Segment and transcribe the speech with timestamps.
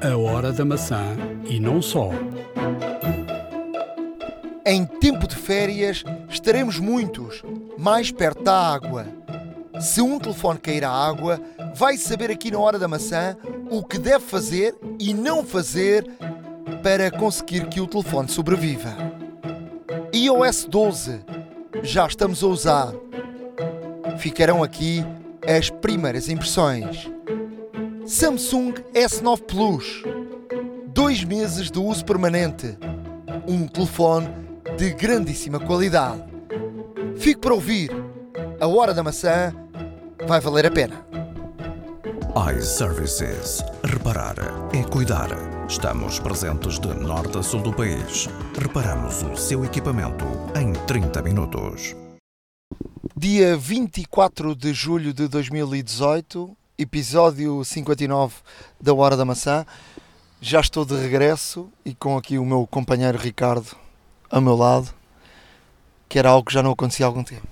[0.00, 2.10] A hora da maçã e não só.
[4.64, 7.42] Em tempo de férias estaremos muitos,
[7.76, 9.06] mais perto da água.
[9.80, 11.40] Se um telefone cair à água,
[11.74, 13.36] vai saber aqui na hora da maçã
[13.68, 16.08] o que deve fazer e não fazer
[16.80, 18.94] para conseguir que o telefone sobreviva.
[20.14, 21.20] iOS 12
[21.82, 22.92] já estamos a usar.
[24.18, 25.04] Ficarão aqui
[25.44, 27.10] as primeiras impressões.
[28.08, 30.02] Samsung S9 Plus.
[30.86, 32.74] Dois meses de uso permanente.
[33.46, 34.30] Um telefone
[34.78, 36.24] de grandíssima qualidade.
[37.18, 37.90] Fique para ouvir.
[38.58, 39.54] A hora da maçã
[40.26, 41.06] vai valer a pena.
[42.56, 43.62] iServices.
[43.84, 44.36] Reparar
[44.72, 45.28] é cuidar.
[45.68, 48.26] Estamos presentes de norte a sul do país.
[48.58, 50.24] Reparamos o seu equipamento
[50.58, 51.94] em 30 minutos.
[53.14, 58.36] Dia 24 de julho de 2018, episódio 59
[58.80, 59.66] da Hora da Maçã.
[60.40, 63.76] Já estou de regresso e com aqui o meu companheiro Ricardo
[64.30, 64.94] ao meu lado,
[66.08, 67.46] que era algo que já não acontecia há algum tempo.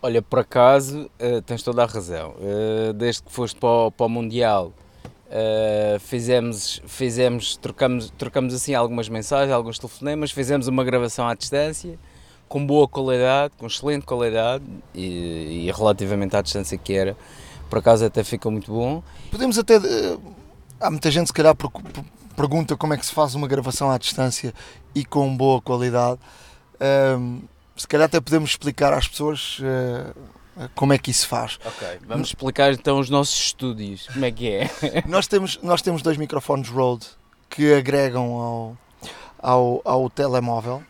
[0.00, 2.34] Olha, por acaso, uh, tens toda a razão.
[2.38, 4.72] Uh, desde que foste para o, Mundial,
[5.04, 11.98] uh, fizemos, fizemos trocamos, trocamos assim algumas mensagens, alguns telefonemas, fizemos uma gravação à distância,
[12.48, 17.16] com boa qualidade, com excelente qualidade e, e relativamente à distância que era.
[17.72, 19.02] Por acaso até ficou muito bom.
[19.30, 19.80] Podemos até.
[20.78, 21.56] há muita gente, se calhar,
[22.36, 24.52] pergunta como é que se faz uma gravação à distância
[24.94, 26.20] e com boa qualidade.
[27.18, 27.40] Um,
[27.74, 31.58] se calhar até podemos explicar às pessoas uh, como é que isso faz.
[31.64, 34.70] Ok, vamos explicar então os nossos estúdios, como é que é?
[35.08, 37.06] nós, temos, nós temos dois microfones Rode
[37.48, 38.76] que agregam ao,
[39.38, 40.82] ao, ao telemóvel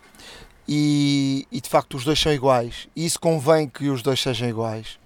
[0.67, 2.89] e, e, de facto os dois são iguais.
[2.97, 4.99] E isso convém que os dois sejam iguais,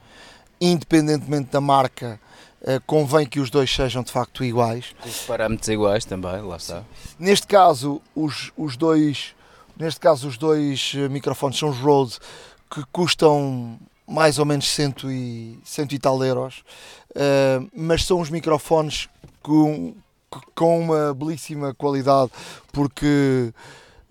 [0.60, 2.20] independentemente da marca.
[2.62, 4.86] Uh, convém que os dois sejam de facto iguais.
[5.04, 6.82] Os parâmetros iguais também, lá está.
[7.18, 9.36] Neste caso, os, os dois
[9.78, 12.18] Neste caso, os dois eh, microfones são os Rode
[12.70, 16.64] que custam mais ou menos cento e, cento e tal euros,
[17.10, 19.08] uh, mas são os microfones
[19.42, 19.94] com,
[20.54, 22.30] com uma belíssima qualidade
[22.72, 23.52] porque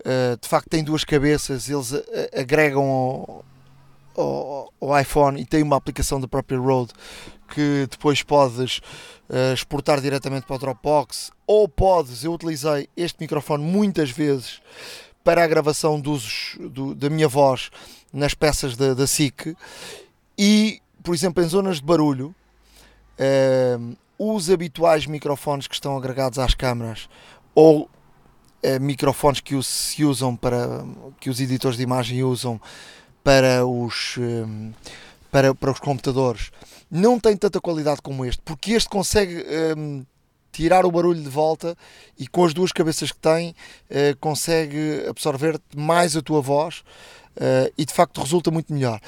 [0.00, 1.92] uh, de facto têm duas cabeças, eles
[2.38, 3.42] agregam
[4.16, 6.92] ao, ao, iPhone e têm uma aplicação da própria Rode
[7.48, 8.78] que depois podes
[9.28, 14.60] uh, exportar diretamente para o Dropbox ou podes, eu utilizei este microfone muitas vezes
[15.22, 17.70] para a gravação dos, do, da minha voz
[18.12, 19.56] nas peças da, da SIC
[20.38, 22.34] e, por exemplo, em zonas de barulho,
[23.18, 27.08] uh, os habituais microfones que estão agregados às câmaras
[27.54, 27.88] ou uh,
[28.80, 30.84] microfones que se usam para
[31.20, 32.60] que os editores de imagem usam
[33.26, 34.72] para os uh,
[35.32, 36.52] para, para os computadores
[36.88, 39.44] não tem tanta qualidade como este porque este consegue
[40.52, 41.76] tirar o barulho de volta
[42.16, 46.82] e com as duas cabeças que tem uh, consegue absorver mais a tua voz
[47.36, 48.98] uh, e de facto resulta muito melhor.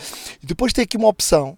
[0.42, 1.56] E depois tem aqui uma opção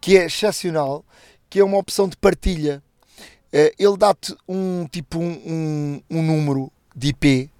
[0.00, 1.04] que é excepcional,
[1.50, 2.82] que é uma opção de partilha.
[3.52, 7.50] Uh, ele dá-te um tipo um, um, um, número de IP,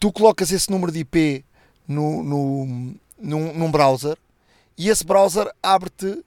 [0.00, 1.44] tu colocas esse número de IP
[1.86, 4.16] no, no, num, num browser
[4.76, 6.24] e esse browser abre-te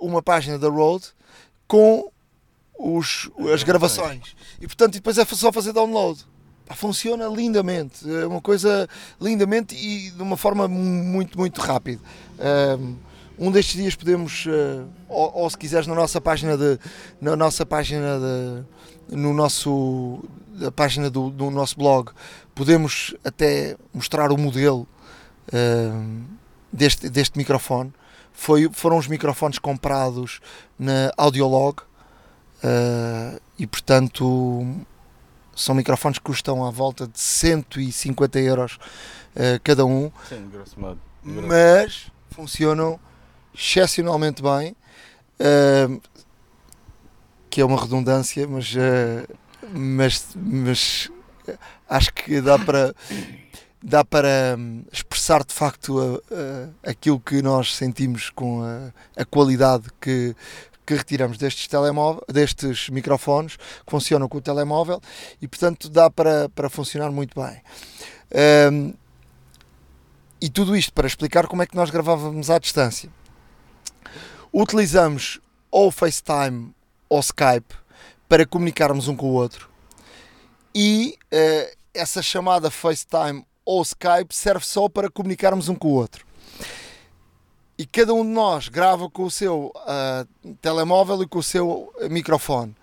[0.00, 1.06] uma página da Rode
[1.66, 2.10] com
[2.78, 4.36] os, as gravações.
[4.60, 6.24] E portanto, depois é só fazer download.
[6.74, 8.88] Funciona lindamente, é uma coisa
[9.20, 12.00] lindamente e de uma forma muito, muito rápida.
[13.38, 16.78] Um destes dias podemos, eh, ou, ou se quiseres, na nossa página de,
[17.20, 20.24] na nossa página de, no nosso,
[20.66, 22.10] a página do, do nosso blog,
[22.56, 24.88] podemos até mostrar o modelo
[26.72, 27.92] deste, deste microfone.
[28.32, 30.40] Foi, foram os microfones comprados
[30.76, 31.82] na Audiolog,
[32.56, 34.84] Uh, e portanto
[35.54, 38.74] são microfones que custam à volta de 150 euros
[39.36, 40.10] uh, cada um.
[40.28, 40.98] Sim, grosso modo.
[41.22, 42.98] Mas funcionam
[43.54, 44.74] excepcionalmente bem.
[45.38, 46.00] Uh,
[47.50, 48.74] que é uma redundância, mas,
[49.72, 51.10] mas, mas
[51.88, 52.94] acho que dá para
[53.82, 59.24] dá para hum, expressar de facto a, a, aquilo que nós sentimos com a, a
[59.24, 60.34] qualidade que,
[60.84, 65.00] que retiramos destes, telemóvel, destes microfones que funcionam com o telemóvel
[65.40, 67.60] e, portanto, dá para, para funcionar muito bem.
[68.72, 68.94] Um,
[70.40, 73.08] e tudo isto para explicar como é que nós gravávamos à distância.
[74.52, 75.40] Utilizamos
[75.70, 76.74] ou FaceTime
[77.08, 77.74] ou Skype
[78.28, 79.70] para comunicarmos um com o outro
[80.74, 86.26] e uh, essa chamada FaceTime ou Skype serve só para comunicarmos um com o outro
[87.78, 91.92] e cada um de nós grava com o seu uh, telemóvel e com o seu
[92.10, 92.74] microfone.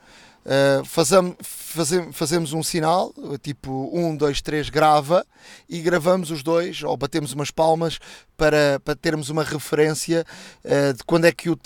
[0.45, 5.25] Uh, fazemos, fazemos, fazemos um sinal, tipo 1, 2, 3, grava,
[5.69, 7.97] e gravamos os dois, ou batemos umas palmas
[8.37, 10.25] para, para termos uma referência
[10.63, 11.57] uh, de quando é que o,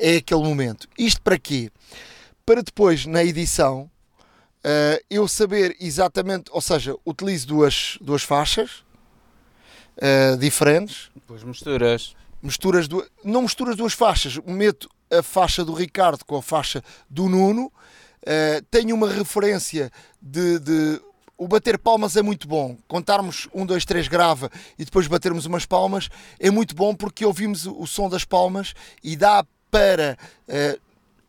[0.00, 0.88] é aquele momento.
[0.98, 1.70] Isto para quê?
[2.44, 3.88] Para depois, na edição,
[4.68, 8.84] uh, eu saber exatamente, ou seja, utilizo duas, duas faixas
[10.38, 11.10] diferentes.
[11.12, 12.14] Depois misturas.
[12.40, 12.86] Misturas,
[13.24, 17.72] não misturas duas faixas, meto a faixa do Ricardo com a faixa do Nuno
[18.22, 21.00] Uh, tenho uma referência de, de,
[21.36, 22.76] O bater palmas é muito bom.
[22.88, 27.64] Contarmos um, dois, três grava e depois batermos umas palmas é muito bom porque ouvimos
[27.64, 30.18] o, o som das palmas e dá para,
[30.48, 30.80] uh,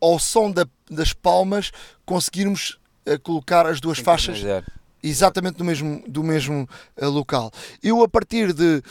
[0.02, 1.72] ao som da, das palmas,
[2.06, 2.80] conseguirmos uh,
[3.18, 4.40] colocar as duas faixas
[5.02, 6.68] exatamente do mesmo, do mesmo
[7.02, 7.52] local.
[7.82, 8.84] Eu, a partir de,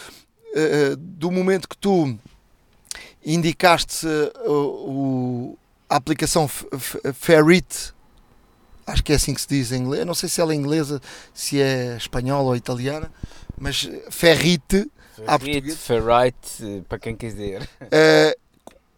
[0.98, 2.18] do momento que tu
[3.24, 4.06] indicaste
[4.46, 5.56] o
[5.88, 6.46] a aplicação
[7.14, 7.94] Ferrit,
[8.86, 11.00] acho que é assim que se diz em inglês, não sei se ela é inglesa,
[11.32, 13.10] se é espanhola ou italiana,
[13.58, 14.90] mas Ferrit,
[15.40, 17.66] Ferrit, Ferrite, para quem quiser.
[17.80, 18.48] Uh,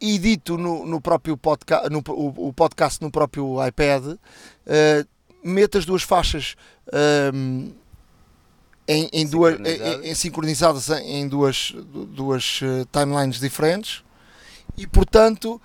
[0.00, 4.16] edito no, no próprio podcast, no, o, o, podcast no próprio iPad,
[4.70, 5.08] uh,
[5.42, 6.54] meto as duas faixas
[7.34, 7.72] um,
[8.86, 11.72] em, em, duas, em, em, sincronizadas em duas,
[12.08, 14.02] duas uh, timelines diferentes
[14.76, 15.60] e portanto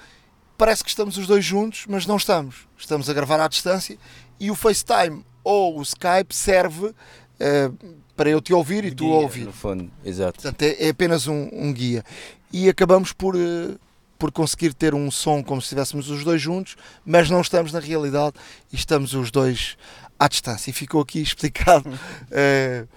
[0.57, 2.68] parece que estamos os dois juntos, mas não estamos.
[2.78, 3.98] Estamos a gravar à distância
[4.40, 9.07] e o FaceTime ou o Skype serve uh, para eu te ouvir e guia, tu
[9.07, 9.46] ouvir.
[9.46, 10.42] No fundo, exato.
[10.42, 12.04] Portanto, é, é apenas um, um, guia.
[12.52, 13.80] E acabamos por, uh,
[14.17, 16.75] por conseguir ter um som como se estivéssemos os dois juntos,
[17.06, 18.35] mas não estamos na realidade
[18.71, 19.77] e estamos os dois
[20.19, 20.69] à distância.
[20.69, 22.88] E ficou aqui explicado uh,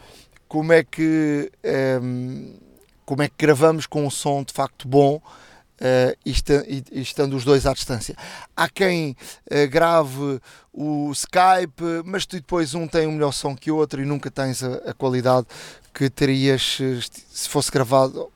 [0.47, 1.51] como é que.
[2.03, 2.55] Um,
[3.05, 5.21] como é que gravamos com um som de facto bom
[5.81, 8.17] Uh, e, estando os dois à distância.
[8.57, 9.17] Há quem
[9.71, 10.41] grave
[10.73, 14.61] o Skype, mas depois um tem um melhor som que o outro e nunca tens
[14.61, 15.47] a, a qualidade
[15.95, 16.79] que terias
[17.31, 18.29] se fosse gravado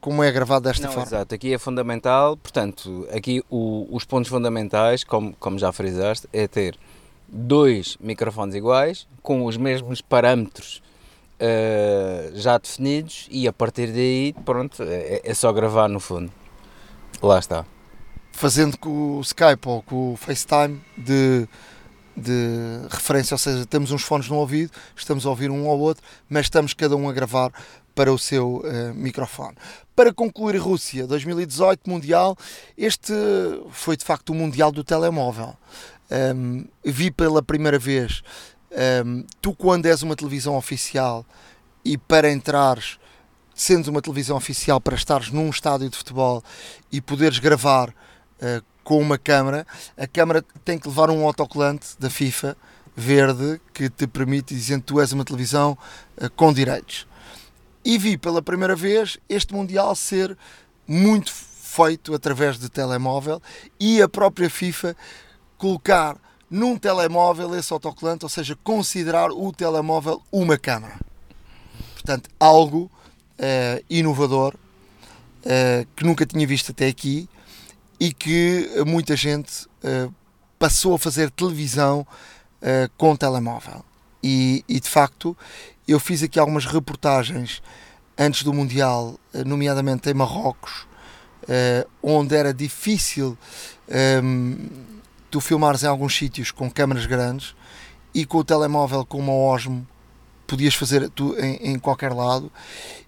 [0.00, 1.08] como é gravado desta Não, forma.
[1.08, 6.48] Exato, aqui é fundamental, portanto, aqui o, os pontos fundamentais, como, como já frisaste, é
[6.48, 6.76] ter
[7.28, 10.82] dois microfones iguais, com os mesmos parâmetros
[12.34, 16.32] já definidos e a partir daí, pronto, é, é só gravar no fundo.
[17.20, 17.64] Lá está.
[18.32, 21.48] Fazendo com o Skype ou com o FaceTime de,
[22.16, 26.02] de referência, ou seja, temos uns fones no ouvido, estamos a ouvir um ao outro,
[26.28, 27.52] mas estamos cada um a gravar
[27.94, 29.56] para o seu uh, microfone.
[29.94, 32.36] Para concluir, Rússia 2018 Mundial,
[32.76, 33.12] este
[33.70, 35.54] foi de facto o Mundial do telemóvel.
[36.10, 38.22] Um, vi pela primeira vez,
[39.04, 41.24] um, tu quando és uma televisão oficial
[41.84, 42.98] e para entrares
[43.54, 46.42] sendo uma televisão oficial para estares num estádio de futebol
[46.90, 49.66] e poderes gravar uh, com uma câmara,
[49.96, 52.56] a câmara tem que levar um autocolante da FIFA
[52.96, 55.76] verde que te permite dizer que tu és uma televisão
[56.20, 57.06] uh, com direitos.
[57.84, 60.36] E vi pela primeira vez este Mundial ser
[60.86, 63.40] muito feito através de telemóvel
[63.80, 64.96] e a própria FIFA
[65.56, 66.16] colocar
[66.50, 71.00] num telemóvel esse autocolante, ou seja, considerar o telemóvel uma câmara.
[71.94, 72.90] Portanto, algo
[73.38, 77.26] uh, inovador uh, que nunca tinha visto até aqui
[77.98, 80.12] e que muita gente uh,
[80.58, 82.06] passou a fazer televisão
[82.96, 83.84] com telemóvel.
[84.22, 85.36] E, e, de facto,
[85.86, 87.62] eu fiz aqui algumas reportagens
[88.18, 90.86] antes do Mundial, nomeadamente em Marrocos,
[92.02, 93.36] onde era difícil
[93.88, 94.68] um, ehm,
[95.30, 97.54] tu filmares em alguns sítios com câmaras grandes
[98.14, 99.86] e com o telemóvel com uma Osmo
[100.46, 102.52] podias fazer tu, em, em, qualquer lado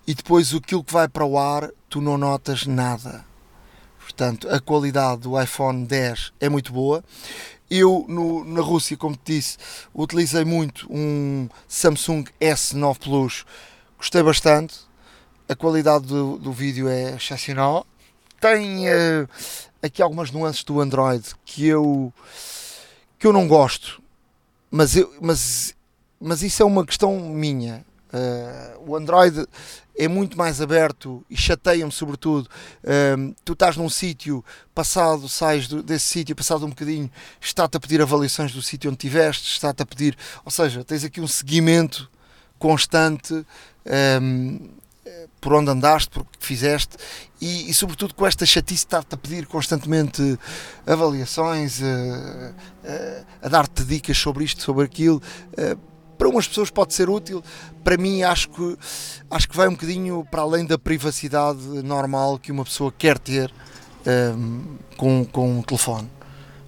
[0.07, 3.25] e depois aquilo que vai para o ar tu não notas nada.
[3.99, 7.05] Portanto, a qualidade do iPhone 10 é muito boa.
[7.71, 9.57] Eu no, na Rússia, como te disse,
[9.95, 13.45] utilizei muito um Samsung S9 Plus,
[13.97, 14.81] gostei bastante.
[15.49, 17.87] A qualidade do, do vídeo é excepcional.
[18.41, 19.29] Tem uh,
[19.83, 22.13] aqui algumas nuances do Android que eu
[23.19, 24.03] que eu não gosto,
[24.71, 25.75] mas, eu, mas
[26.21, 27.85] mas isso é uma questão minha.
[28.15, 29.45] Uh, o Android
[29.99, 32.49] é muito mais aberto e chateia-me sobretudo.
[32.85, 37.81] Uh, tu estás num sítio, passado, sais do, desse sítio, passado um bocadinho, está-te a
[37.81, 42.09] pedir avaliações do sítio onde estiveste, está-te a pedir, ou seja, tens aqui um seguimento
[42.57, 43.35] constante
[44.23, 44.71] um,
[45.41, 46.97] por onde andaste, por que fizeste
[47.41, 50.39] e, e, sobretudo com esta chatice estar-te a pedir constantemente
[50.87, 52.55] avaliações, uh,
[53.43, 55.21] a dar-te dicas sobre isto, sobre aquilo
[56.17, 57.43] para umas pessoas pode ser útil,
[57.83, 58.79] para mim acho que,
[59.31, 63.53] acho que vai um bocadinho para além da privacidade normal que uma pessoa quer ter
[64.37, 66.11] um, com, com um telefone.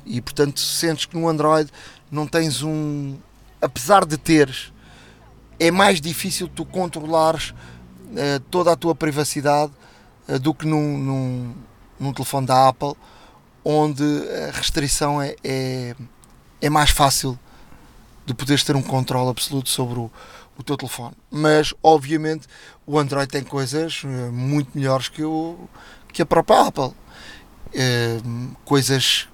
[0.04, 1.70] E portanto sentes que no Android
[2.10, 3.16] não tens um.
[3.60, 4.72] Apesar de teres,
[5.58, 9.72] é mais difícil tu controlares uh, toda a tua privacidade
[10.28, 11.54] uh, do que num, num,
[11.98, 12.94] num, telefone da Apple,
[13.64, 15.96] onde a restrição é, é,
[16.60, 17.38] é mais fácil
[18.26, 20.10] de poderes ter um controle absoluto sobre o,
[20.58, 21.14] o teu telefone.
[21.30, 22.48] Mas, obviamente,
[22.84, 25.68] o Android tem coisas uh, muito melhores que, o,
[26.12, 26.92] que a própria Apple.
[28.64, 29.28] coisas,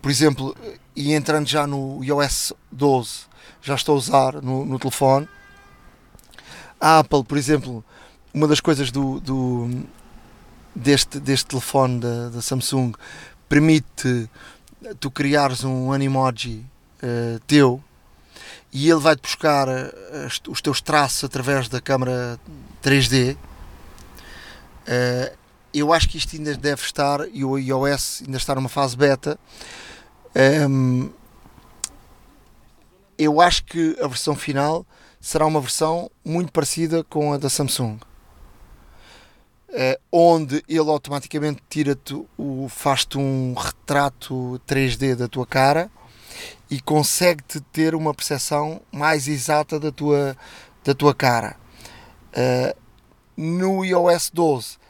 [0.00, 0.56] por exemplo,
[0.94, 3.26] e entrando já no iOS 12,
[3.60, 5.28] já estou a usar no, no telefone.
[6.80, 7.84] A Apple, por exemplo,
[8.32, 9.84] uma das coisas do, do
[10.74, 12.92] deste, deste telefone da, da, Samsung
[13.48, 14.28] permite
[14.98, 16.64] tu criares um Animoji
[17.02, 17.82] uh, teu
[18.72, 22.40] e ele vai-te buscar uh, os teus traços através da câmera
[22.82, 23.34] 3D.
[23.34, 23.38] Uh,
[24.86, 25.32] eh,
[25.74, 29.38] eu acho que isto ainda deve estar, e o iOS ainda está numa fase beta,
[30.68, 31.10] um,
[33.18, 34.86] eu acho que a versão final
[35.20, 37.98] será uma versão muito parecida com a da Samsung.
[39.68, 45.90] Uh, onde ele automaticamente tira-te o faz-te um retrato 3D da tua cara
[46.70, 50.36] e consegue-te ter uma percepção mais exata da tua,
[50.84, 51.56] da tua cara.
[52.32, 52.76] Uh,
[53.36, 54.82] no iOS 12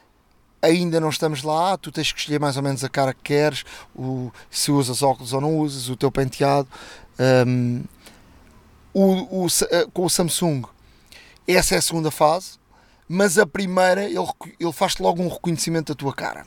[0.61, 3.65] ainda não estamos lá, tu tens que escolher mais ou menos a cara que queres,
[3.93, 6.69] o, se usas óculos ou não usas, o teu penteado.
[7.45, 7.83] Um,
[8.93, 10.63] o, o, eh, com o Samsung,
[11.45, 12.57] essa é a segunda fase,
[13.09, 14.17] mas a primeira ele,
[14.57, 16.45] ele faz-te logo um reconhecimento da tua cara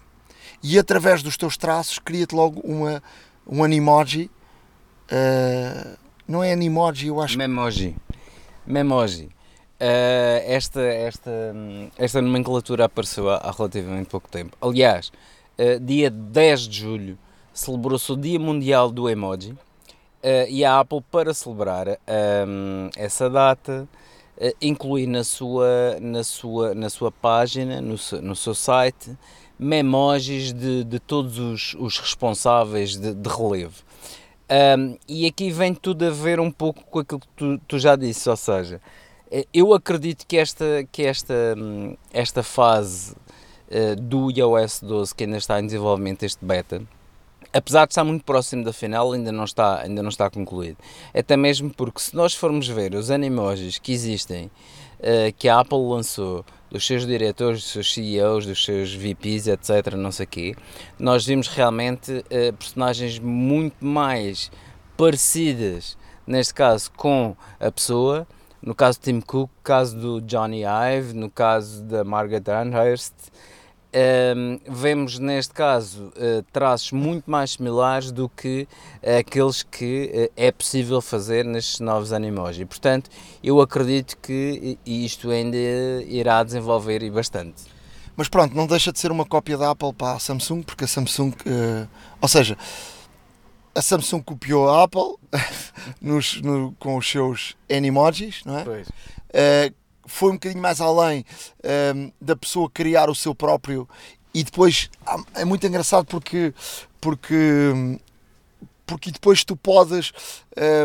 [0.62, 3.02] e através dos teus traços cria-te logo uma,
[3.46, 4.30] um animoji.
[5.06, 5.96] Uh,
[6.26, 7.38] não é animoji, eu acho.
[7.38, 7.96] Memoji.
[8.66, 9.26] Memoji.
[9.78, 11.30] Uh, esta, esta,
[11.98, 14.56] esta nomenclatura apareceu há, há relativamente pouco tempo.
[14.60, 15.12] Aliás,
[15.58, 17.18] uh, dia 10 de julho
[17.52, 19.56] celebrou-se o Dia Mundial do Emoji
[20.48, 21.86] e a Apple, para celebrar
[22.96, 23.88] essa data,
[24.60, 29.16] inclui na sua, na sua, na sua página, no, no seu site,
[29.56, 33.85] memojis de, de todos os, os responsáveis de, de relevo.
[34.48, 37.96] Um, e aqui vem tudo a ver um pouco com aquilo que tu, tu já
[37.96, 38.80] disse, ou seja,
[39.30, 43.12] eh, eu acredito que esta, que esta, hum, esta fase
[43.68, 46.80] uh, do iOS 12 que ainda está em desenvolvimento, este beta,
[47.52, 50.76] apesar de estar muito próximo da final, ainda não está, ainda não está concluído.
[51.12, 54.46] Até mesmo porque se nós formos ver os animojis que existem,
[55.00, 56.44] uh, que a Apple lançou,
[56.76, 60.54] dos seus diretores, dos seus CEOs, dos seus VPs, etc., não sei quê,
[60.98, 64.50] nós vimos realmente uh, personagens muito mais
[64.96, 68.26] parecidas, neste caso, com a pessoa,
[68.62, 73.14] no caso de Tim Cook, no caso do Johnny Ive, no caso da Margaret Arnhurst,
[73.96, 78.68] um, vemos neste caso uh, traços muito mais similares do que
[79.18, 82.66] aqueles que uh, é possível fazer nestes novos Animoji.
[82.66, 83.10] Portanto,
[83.42, 85.56] eu acredito que isto ainda
[86.06, 87.76] irá desenvolver e bastante.
[88.16, 90.88] Mas pronto, não deixa de ser uma cópia da Apple para a Samsung, porque a
[90.88, 91.88] Samsung, uh,
[92.20, 92.56] ou seja,
[93.74, 95.16] a Samsung copiou a Apple
[96.00, 98.64] nos, no, com os seus Animojis, não é?
[98.64, 98.88] Pois.
[98.88, 99.74] Uh,
[100.06, 101.24] foi um bocadinho mais além
[101.94, 103.88] um, da pessoa criar o seu próprio
[104.32, 104.90] e depois
[105.34, 106.52] é muito engraçado porque
[107.00, 107.98] porque
[108.86, 110.12] porque depois tu podes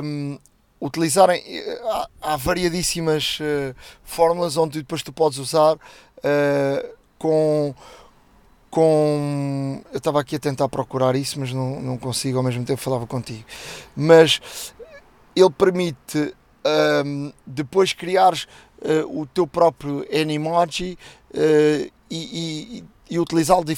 [0.03, 0.37] um,
[0.79, 7.75] utilizar há, há variadíssimas uh, fórmulas onde depois tu podes usar uh, com
[8.71, 9.83] com.
[9.91, 13.05] Eu estava aqui a tentar procurar isso, mas não, não consigo ao mesmo tempo falava
[13.05, 13.43] contigo.
[13.95, 14.73] Mas
[15.35, 16.33] ele permite
[17.05, 18.47] um, depois criares
[18.81, 20.97] uh, o teu próprio Animoji
[21.33, 23.75] uh, e, e, e utilizá-lo de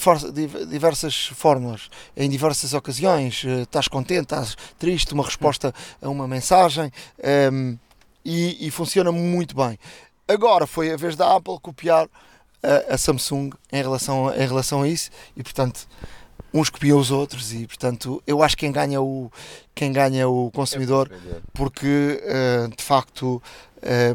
[0.68, 3.44] diversas fórmulas, em diversas ocasiões.
[3.44, 6.92] Uh, estás contente, estás triste, uma resposta a uma mensagem
[7.52, 7.78] um,
[8.24, 9.78] e, e funciona muito bem.
[10.28, 12.08] Agora foi a vez da Apple copiar
[12.64, 15.88] a, a Samsung em relação, em relação a isso e portanto
[16.54, 19.32] uns copiam os outros e portanto eu acho que quem ganha o
[19.74, 21.10] quem ganha o consumidor
[21.54, 23.42] porque uh, de facto
[23.82, 24.14] eh,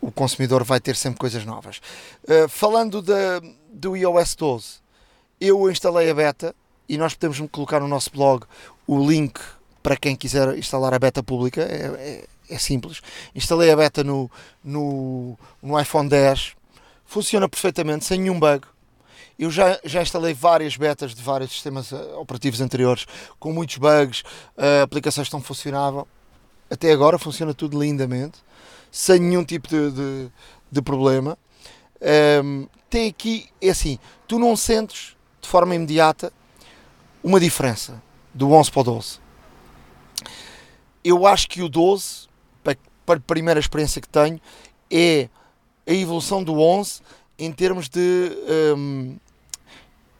[0.00, 1.80] o consumidor vai ter sempre coisas novas.
[2.24, 3.40] Uh, falando da,
[3.72, 4.66] do iOS 12
[5.40, 6.54] eu instalei a beta
[6.88, 8.44] e nós podemos colocar no nosso blog
[8.86, 9.40] o link
[9.82, 11.62] para quem quiser instalar a beta pública.
[11.62, 13.00] É, é, é simples.
[13.34, 14.30] Instalei a beta no,
[14.62, 16.54] no, no iPhone 10
[17.12, 18.66] funciona perfeitamente, sem nenhum bug.
[19.42, 23.08] Eu já, já instalei várias betas de vários sistemas eh, operativos anteriores
[23.40, 24.20] com muitos bugs,
[24.56, 26.06] uh, aplicações que não funcionavam.
[26.70, 28.38] Até agora funciona tudo lindamente,
[28.88, 30.30] sem nenhum tipo de, de,
[30.70, 31.36] de problema.
[32.00, 36.32] Um, ehm, tem aqui, é assim, tu não sentes de forma imediata
[37.20, 38.00] uma diferença.
[38.32, 39.18] do 11 para o 12.
[41.02, 42.28] Eu acho que o 12,
[42.62, 42.76] para,
[43.08, 44.40] a primeira experiência que tenho,
[44.88, 45.28] é
[45.84, 47.00] a evolução do 11
[47.36, 48.30] em termos de
[48.78, 49.16] um,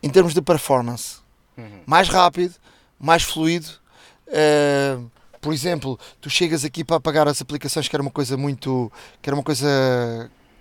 [0.02, 1.20] em termos de performance
[1.56, 1.80] Uhum.
[1.86, 2.54] mais rápido,
[2.98, 3.68] mais fluido.
[4.28, 8.90] Uh, por exemplo, tu chegas aqui para apagar as aplicações, que era uma coisa muito.
[9.20, 9.66] que era uma coisa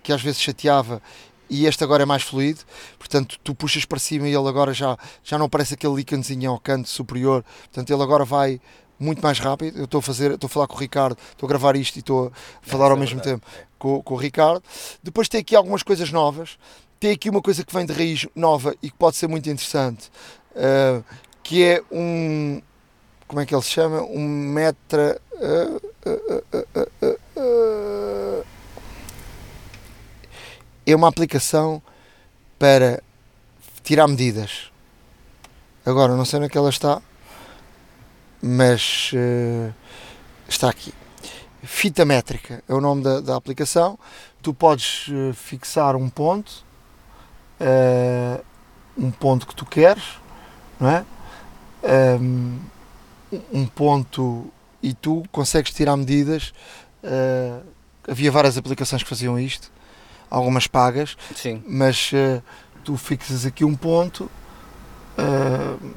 [0.02, 1.00] que às vezes chateava,
[1.48, 2.60] e este agora é mais fluido.
[2.98, 6.58] Portanto, tu puxas para cima e ele agora já, já não parece aquele íconezinho ao
[6.58, 7.44] canto superior.
[7.64, 8.60] Portanto, ele agora vai
[8.98, 9.78] muito mais rápido.
[9.78, 12.00] Eu estou a fazer, estou a falar com o Ricardo, estou a gravar isto e
[12.00, 12.30] estou a
[12.66, 13.40] falar ao é mesmo verdade.
[13.40, 13.46] tempo
[13.78, 14.62] com, com o Ricardo.
[15.02, 16.58] Depois tem aqui algumas coisas novas.
[17.02, 20.08] Tem aqui uma coisa que vem de raiz nova e que pode ser muito interessante,
[20.52, 21.04] uh,
[21.42, 22.62] que é um.
[23.26, 24.02] Como é que ele se chama?
[24.02, 25.20] Um metra.
[25.32, 25.82] uh,
[30.86, 31.82] é uma aplicação
[32.56, 33.02] para
[33.82, 34.70] tirar medidas.
[35.84, 37.02] Agora, não sei onde é que ela está,
[38.40, 39.10] mas
[40.48, 40.94] está aqui.
[41.64, 43.98] Fita métrica é o nome da, da aplicação.
[44.40, 46.64] Tu podes fixar um ponto,
[47.62, 48.44] uh,
[48.96, 50.02] um ponto que tu queres,
[50.78, 51.04] não é?
[52.20, 52.58] Um,
[53.52, 54.52] um ponto
[54.82, 56.52] e tu consegues tirar medidas.
[57.02, 57.64] Uh,
[58.06, 59.70] havia várias aplicações que faziam isto,
[60.28, 61.62] algumas pagas, Sim.
[61.66, 62.42] mas uh,
[62.84, 64.30] tu fixas aqui um ponto.
[65.16, 65.92] Uh,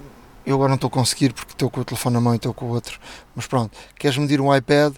[0.45, 2.53] eu agora não estou a conseguir porque estou com o telefone na mão e estou
[2.53, 2.99] com o outro.
[3.35, 4.93] Mas pronto, queres medir um iPad,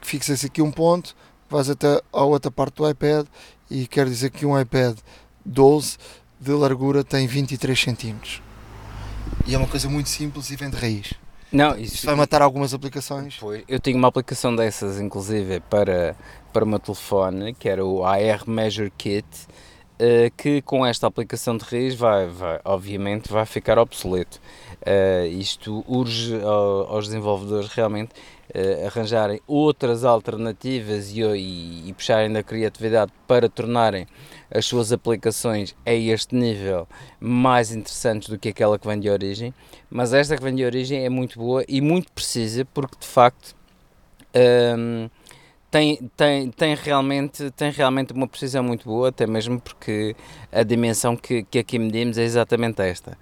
[0.00, 1.16] fixas aqui um ponto,
[1.50, 3.26] vais até à outra parte do iPad
[3.68, 4.96] e quer dizer que um iPad
[5.46, 5.96] 12
[6.40, 8.42] de largura tem 23 centímetros.
[9.46, 11.14] E é uma coisa muito simples e vem de raiz.
[11.52, 13.36] Não, Isto isso vai matar algumas aplicações.
[13.38, 16.16] Pois, eu tenho uma aplicação dessas, inclusive, para,
[16.52, 19.26] para o meu telefone, que era o AR Measure Kit,
[19.98, 24.40] eh, que com esta aplicação de raiz vai, vai, obviamente, vai ficar obsoleto.
[24.88, 28.10] Eh, isto urge ao- aos desenvolvedores realmente
[28.54, 34.06] eh, arranjarem outras alternativas e, e, e puxarem da criatividade para tornarem
[34.48, 36.86] as suas aplicações a este nível
[37.18, 39.52] mais interessantes do que aquela que vem de origem.
[39.90, 43.56] Mas esta que vem de origem é muito boa e muito precisa porque de facto
[44.78, 45.08] hum,
[45.70, 50.14] tem, tem, tem, realmente, tem realmente uma precisão muito boa, até mesmo porque
[50.52, 53.18] a dimensão que, que aqui medimos é exatamente esta.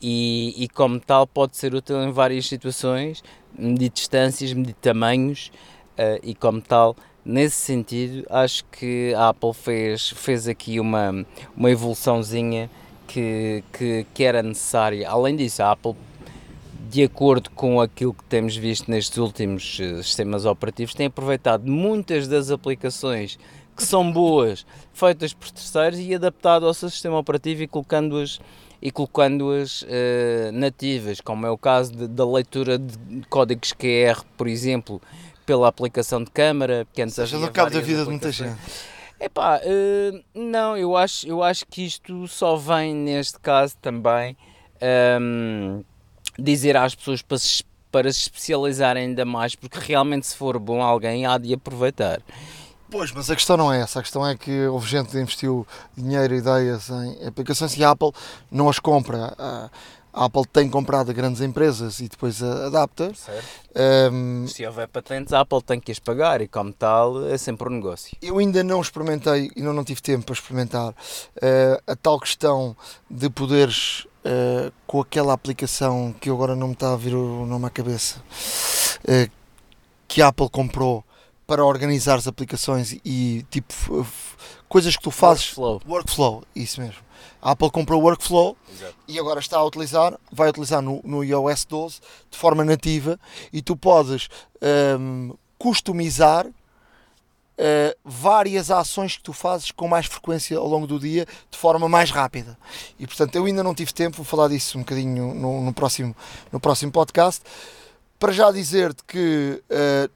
[0.00, 3.22] E, e como tal pode ser útil em várias situações,
[3.58, 5.50] medir distâncias, medir tamanhos
[5.96, 11.24] eh, e como tal, nesse sentido, acho que a Apple fez, fez aqui uma,
[11.56, 12.68] uma evoluçãozinha
[13.06, 15.08] que, que, que era necessária.
[15.08, 15.94] Além disso, a Apple
[16.90, 22.28] de acordo com aquilo que temos visto nestes últimos eh, sistemas operativos, tem aproveitado muitas
[22.28, 23.36] das aplicações
[23.76, 28.40] que são boas, feitas por terceiros e adaptado ao seu sistema operativo e colocando-as
[28.82, 32.96] e colocando-as eh, nativas, como é o caso de- da leitura de
[33.28, 35.00] códigos QR, por exemplo,
[35.46, 38.58] pela aplicação de câmara, que antes havia no cabo da vida de muita gente.
[39.20, 44.36] Epá, eh, não, eu acho, eu acho que isto só vem neste caso também
[44.80, 45.82] ehm,
[46.38, 50.82] dizer às pessoas para se, para se especializarem ainda mais, porque realmente se for bom
[50.82, 52.20] alguém há de aproveitar.
[52.90, 53.98] Pois, mas a questão não é essa.
[53.98, 55.66] A questão é que houve gente que investiu
[55.96, 58.12] dinheiro e ideias em aplicações e a Apple
[58.50, 59.34] não as compra.
[59.38, 59.70] A
[60.26, 63.12] Apple tem comprado grandes empresas e depois adapta.
[63.14, 63.44] Certo.
[63.74, 67.68] Ahm, Se houver patentes, a Apple tem que as pagar e como tal é sempre
[67.68, 68.16] um negócio.
[68.22, 70.94] eu ainda não experimentei, ainda não tive tempo para experimentar
[71.42, 72.76] eh, a tal questão
[73.10, 77.66] de poderes eh, com aquela aplicação que agora não me está a vir o nome
[77.66, 78.22] à cabeça
[79.08, 79.28] eh,
[80.06, 81.04] que a Apple comprou
[81.46, 84.06] para organizar as aplicações e tipo
[84.68, 85.82] coisas que tu fazes Workflow.
[85.86, 87.02] Workflow, isso mesmo.
[87.40, 88.94] A Apple comprou o Workflow Exato.
[89.06, 93.20] e agora está a utilizar, vai utilizar no, no iOS 12 de forma nativa
[93.52, 94.28] e tu podes
[94.98, 96.46] hum, customizar
[97.56, 101.88] eh, várias ações que tu fazes com mais frequência ao longo do dia de forma
[101.88, 102.58] mais rápida.
[102.98, 106.16] E portanto eu ainda não tive tempo, vou falar disso um bocadinho no, no próximo,
[106.50, 107.42] no próximo podcast.
[108.18, 110.08] Para já dizer-te que eh,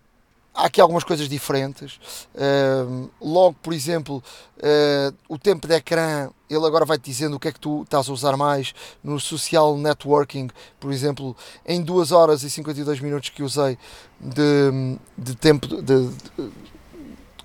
[0.58, 2.00] há aqui algumas coisas diferentes.
[2.36, 4.22] Ahm, logo, por exemplo,
[4.58, 8.08] eh, o tempo de ecrã, ele agora vai-te dizendo o que é que tu estás
[8.08, 8.74] a usar mais.
[9.02, 10.48] No social networking,
[10.80, 13.78] por exemplo, em 2 horas e 52 minutos que usei
[14.20, 16.50] de, de tempo de, de-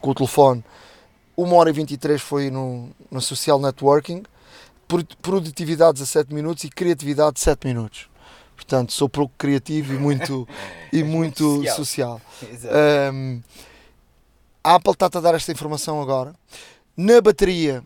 [0.02, 0.64] com o telefone,
[1.38, 4.24] 1 hora e 23 foi no, no social networking,
[4.88, 8.10] Pro- produtividade 17 minutos e criatividade 7 minutos.
[8.56, 10.48] Portanto, sou pouco criativo e muito,
[10.92, 11.76] e muito social.
[11.76, 12.22] social.
[13.14, 13.42] Um,
[14.64, 16.34] a Apple está-te a dar esta informação agora.
[16.96, 17.84] Na bateria,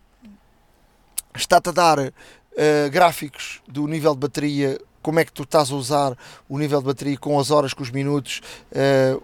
[1.35, 2.11] está-te a dar uh,
[2.91, 6.17] gráficos do nível de bateria como é que tu estás a usar
[6.49, 9.23] o nível de bateria com as horas, com os minutos, uh,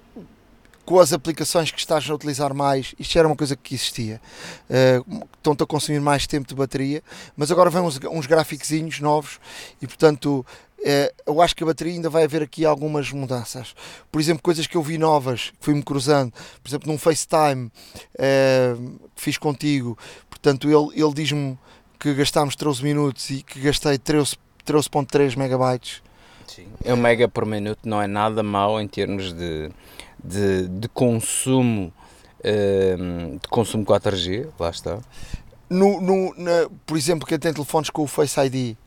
[0.86, 2.96] com as aplicações que estás a utilizar mais.
[2.98, 4.22] Isto era uma coisa que existia.
[4.70, 7.04] Uh, Estão-te a consumir mais tempo de bateria,
[7.36, 9.40] mas agora vêm uns, uns gráficos novos
[9.82, 10.46] e, portanto,
[11.26, 13.76] eu acho que a bateria ainda vai haver aqui algumas mudanças.
[14.12, 17.72] Por exemplo, coisas que eu vi novas, que fui-me cruzando, por exemplo, num FaceTime
[18.15, 19.98] uh, que fiz contigo,
[20.30, 21.58] portanto, ele, ele diz-me
[22.00, 26.02] que gastámos 13 minutos e que gastei 13.3 13 megabytes.
[26.48, 26.67] Sim.
[26.84, 29.72] É um mega por minuto, não é nada mau em termos de
[30.24, 31.91] de, de consumo
[32.39, 35.00] uh, de consumo 4G, lá está.
[35.69, 38.78] No, no, na, por exemplo, quem tem telefones com o Face ID,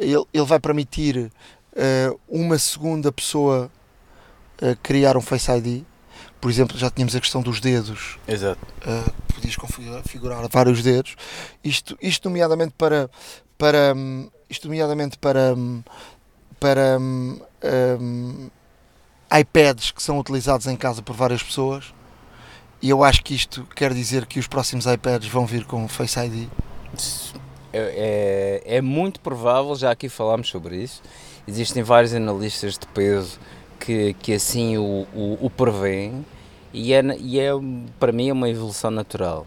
[0.00, 1.30] ele, ele vai permitir
[1.72, 3.70] uh, uma segunda pessoa
[4.62, 5.84] uh, criar um Face ID.
[6.40, 8.18] Por exemplo, já tínhamos a questão dos dedos.
[8.26, 8.60] Exato.
[8.80, 11.14] Uh, podias configurar vários dedos.
[11.62, 13.10] Isto, isto nomeadamente para,
[13.58, 13.94] para
[14.48, 15.54] isto nomeadamente para
[16.58, 17.40] para um,
[17.98, 18.50] um,
[19.34, 21.94] iPads que são utilizados em casa por várias pessoas.
[22.82, 26.18] E eu acho que isto quer dizer que os próximos iPads vão vir com Face
[26.18, 26.48] ID.
[27.72, 31.02] É, é, é muito provável, já aqui falámos sobre isso.
[31.46, 33.38] Existem vários analistas de peso
[33.78, 36.24] que, que assim o, o, o prevêem
[36.72, 37.50] e é, e é
[37.98, 39.46] para mim é uma evolução natural.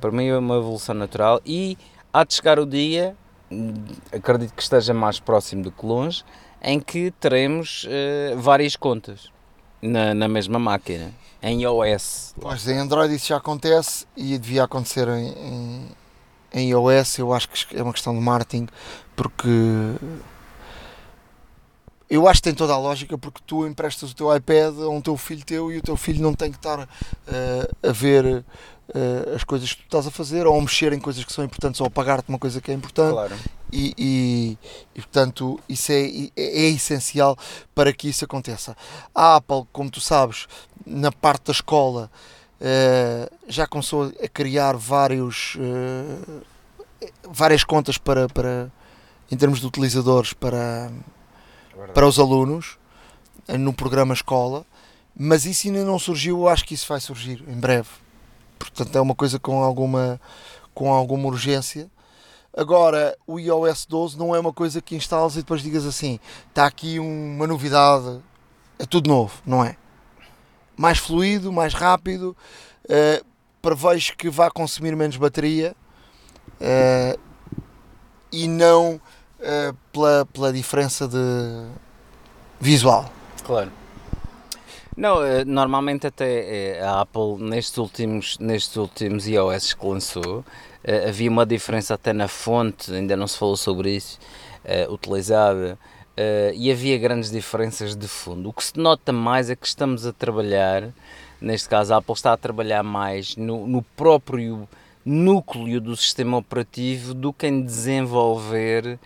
[0.00, 1.76] Para mim é uma evolução natural e
[2.12, 3.16] há de chegar o dia,
[4.12, 6.24] acredito que esteja mais próximo do que longe,
[6.62, 9.30] em que teremos uh, várias contas
[9.80, 12.34] na, na mesma máquina, em iOS.
[12.40, 15.88] Pois, em Android isso já acontece e devia acontecer em,
[16.52, 17.18] em iOS.
[17.18, 18.68] Eu acho que é uma questão de marketing,
[19.16, 19.48] porque
[22.12, 25.00] eu acho que tem toda a lógica porque tu emprestas o teu iPad a um
[25.00, 29.34] teu filho teu e o teu filho não tem que estar uh, a ver uh,
[29.34, 31.80] as coisas que tu estás a fazer ou a mexer em coisas que são importantes
[31.80, 33.14] ou a pagar-te uma coisa que é importante.
[33.14, 33.34] Claro.
[33.72, 34.58] E, e,
[34.94, 37.34] e, portanto isso é, é, é, essencial
[37.74, 38.76] para que isso aconteça.
[39.14, 40.46] A Apple, como tu sabes,
[40.84, 42.10] na parte da escola
[42.62, 46.42] uh, já começou a criar vários, uh,
[47.28, 48.70] várias contas para, para
[49.30, 50.90] em termos de utilizadores para,
[51.92, 52.78] para os alunos
[53.58, 54.64] no programa escola,
[55.16, 57.88] mas isso ainda não surgiu, eu acho que isso vai surgir em breve.
[58.58, 60.20] Portanto, é uma coisa com alguma,
[60.72, 61.90] com alguma urgência.
[62.56, 66.66] Agora, o iOS 12 não é uma coisa que instalas e depois digas assim: está
[66.66, 68.20] aqui uma novidade,
[68.78, 69.76] é tudo novo, não é?
[70.76, 72.36] Mais fluido, mais rápido,
[72.84, 73.24] uh,
[73.60, 75.74] prevejo que vai consumir menos bateria
[76.60, 77.20] uh,
[78.32, 81.66] e não uh, pela, pela diferença de
[82.60, 83.10] visual.
[83.44, 83.70] Claro.
[84.96, 90.44] Não, normalmente até a Apple nestes últimos, nestes últimos iOS que lançou
[91.08, 94.18] havia uma diferença até na fonte, ainda não se falou sobre isso,
[94.90, 95.78] utilizada
[96.54, 98.48] e havia grandes diferenças de fundo.
[98.48, 100.90] O que se nota mais é que estamos a trabalhar,
[101.40, 104.68] neste caso a Apple está a trabalhar mais no, no próprio
[105.04, 108.98] núcleo do sistema operativo do que em desenvolver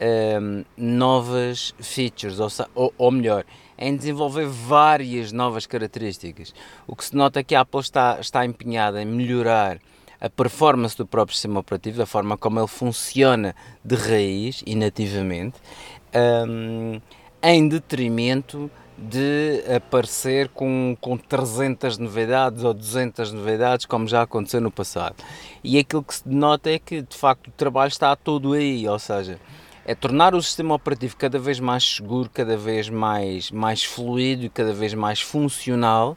[0.00, 3.44] um, novas features, ou, ou, ou melhor,
[3.78, 6.54] em desenvolver várias novas características.
[6.86, 9.78] O que se nota é que a Apple está, está empenhada em melhorar
[10.20, 15.56] a performance do próprio sistema operativo, da forma como ele funciona de raiz e nativamente,
[16.14, 17.00] um,
[17.42, 24.70] em detrimento de aparecer com, com 300 novidades ou 200 novidades, como já aconteceu no
[24.70, 25.16] passado.
[25.64, 28.98] E aquilo que se nota é que, de facto, o trabalho está todo aí, ou
[28.98, 29.40] seja,
[29.84, 34.72] é tornar o sistema operativo cada vez mais seguro, cada vez mais, mais fluido, cada
[34.72, 36.16] vez mais funcional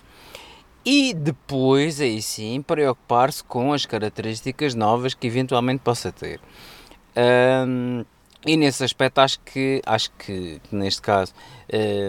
[0.85, 6.39] e depois, aí sim, preocupar-se com as características novas que eventualmente possa ter.
[7.17, 8.05] Um,
[8.45, 11.33] e nesse aspecto acho que, acho que neste caso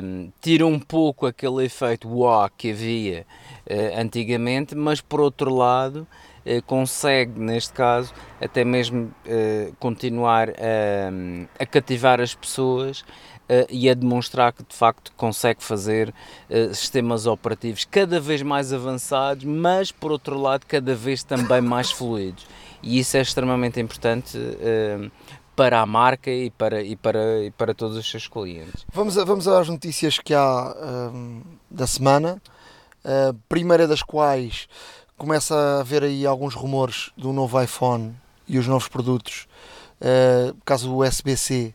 [0.02, 3.26] um, tira um pouco aquele efeito wow que havia
[3.70, 6.06] uh, antigamente, mas por outro lado
[6.46, 11.10] eh, consegue, neste caso, até mesmo eh, continuar a,
[11.58, 13.04] a cativar as pessoas
[13.48, 16.12] Uh, e a demonstrar que de facto consegue fazer
[16.50, 21.92] uh, sistemas operativos cada vez mais avançados, mas por outro lado cada vez também mais
[21.92, 22.44] fluidos.
[22.82, 25.08] E isso é extremamente importante uh,
[25.56, 28.84] para a marca e para, e, para, e para todos os seus clientes.
[28.92, 31.10] Vamos, a, vamos às notícias que há
[31.70, 32.40] da semana.
[33.02, 34.68] A primeira das quais
[35.16, 38.14] começa a haver aí alguns rumores do novo iPhone
[38.46, 39.48] e os novos produtos,
[40.00, 41.74] uh, caso o USB-C,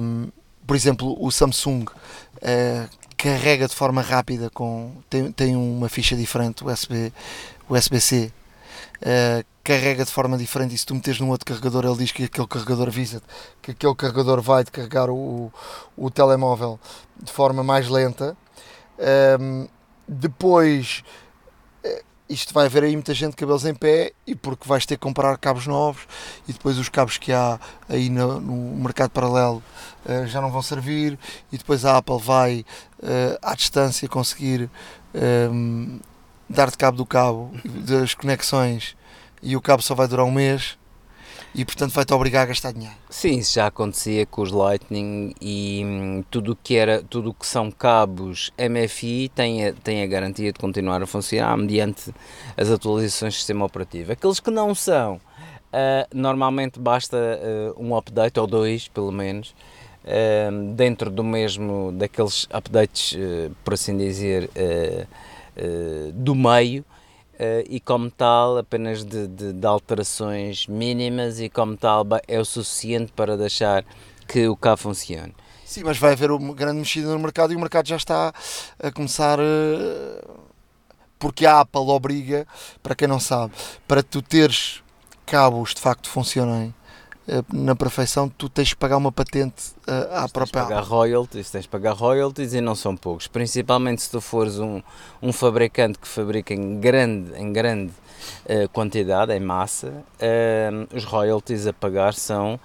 [0.00, 0.28] um,
[0.66, 6.64] por exemplo, o Samsung uh, carrega de forma rápida com tem, tem uma ficha diferente
[6.64, 7.12] USB
[7.68, 8.32] USB-C
[9.02, 12.24] uh, carrega de forma diferente e se tu meteres num outro carregador ele diz que
[12.24, 13.22] aquele carregador avisa
[13.60, 15.52] que aquele carregador vai de carregar o,
[15.96, 16.80] o telemóvel
[17.22, 18.36] de forma mais lenta.
[19.40, 19.68] Um,
[20.08, 21.02] depois
[22.32, 25.02] isto vai haver aí muita gente de cabelos em pé e porque vais ter que
[25.02, 26.06] comprar cabos novos
[26.48, 29.62] e depois os cabos que há aí no, no mercado paralelo
[30.06, 31.18] uh, já não vão servir
[31.52, 32.64] e depois a Apple vai
[33.02, 34.70] uh, à distância conseguir
[35.52, 36.00] um,
[36.52, 38.96] dar-te cabo do cabo das conexões
[39.42, 40.78] e o cabo só vai durar um mês
[41.54, 42.94] e portanto vai-te obrigar a gastar dinheiro.
[43.10, 47.70] Sim, isso já acontecia com os Lightning e hum, tudo que era, tudo que são
[47.70, 52.12] cabos MFI tem a, tem a garantia de continuar a funcionar mediante
[52.56, 54.12] as atualizações do sistema operativo.
[54.12, 55.20] Aqueles que não são, uh,
[56.14, 59.54] normalmente basta uh, um update ou dois, pelo menos,
[60.04, 63.14] uh, dentro do mesmo, daqueles updates,
[63.62, 64.48] por assim dizer,
[66.14, 66.84] do meio,
[67.34, 72.44] Uh, e como tal apenas de, de, de, alterações mínimas e como tal é o
[72.44, 73.84] suficiente para deixar
[74.28, 75.34] que o carro funcione.
[75.64, 78.34] Sim, mas vai haver uma grande mexida no mercado e o mercado já está
[78.78, 80.40] a começar uh,
[81.18, 82.46] porque a Apple obriga,
[82.82, 83.54] para quem não sabe,
[83.88, 84.82] para tu teres
[85.24, 86.81] cabos de facto funcionem eh,
[87.52, 91.50] na perfeição, tu tens de pagar uma patente uh, à própria tens de pagar royalties,
[91.50, 94.82] tens de pagar royalties e não são poucos, principalmente se tu fores um,
[95.22, 97.92] um fabricante que fabrica em grande, em grande
[98.46, 102.58] uh, quantidade, em massa, uh, os royalties a pagar são,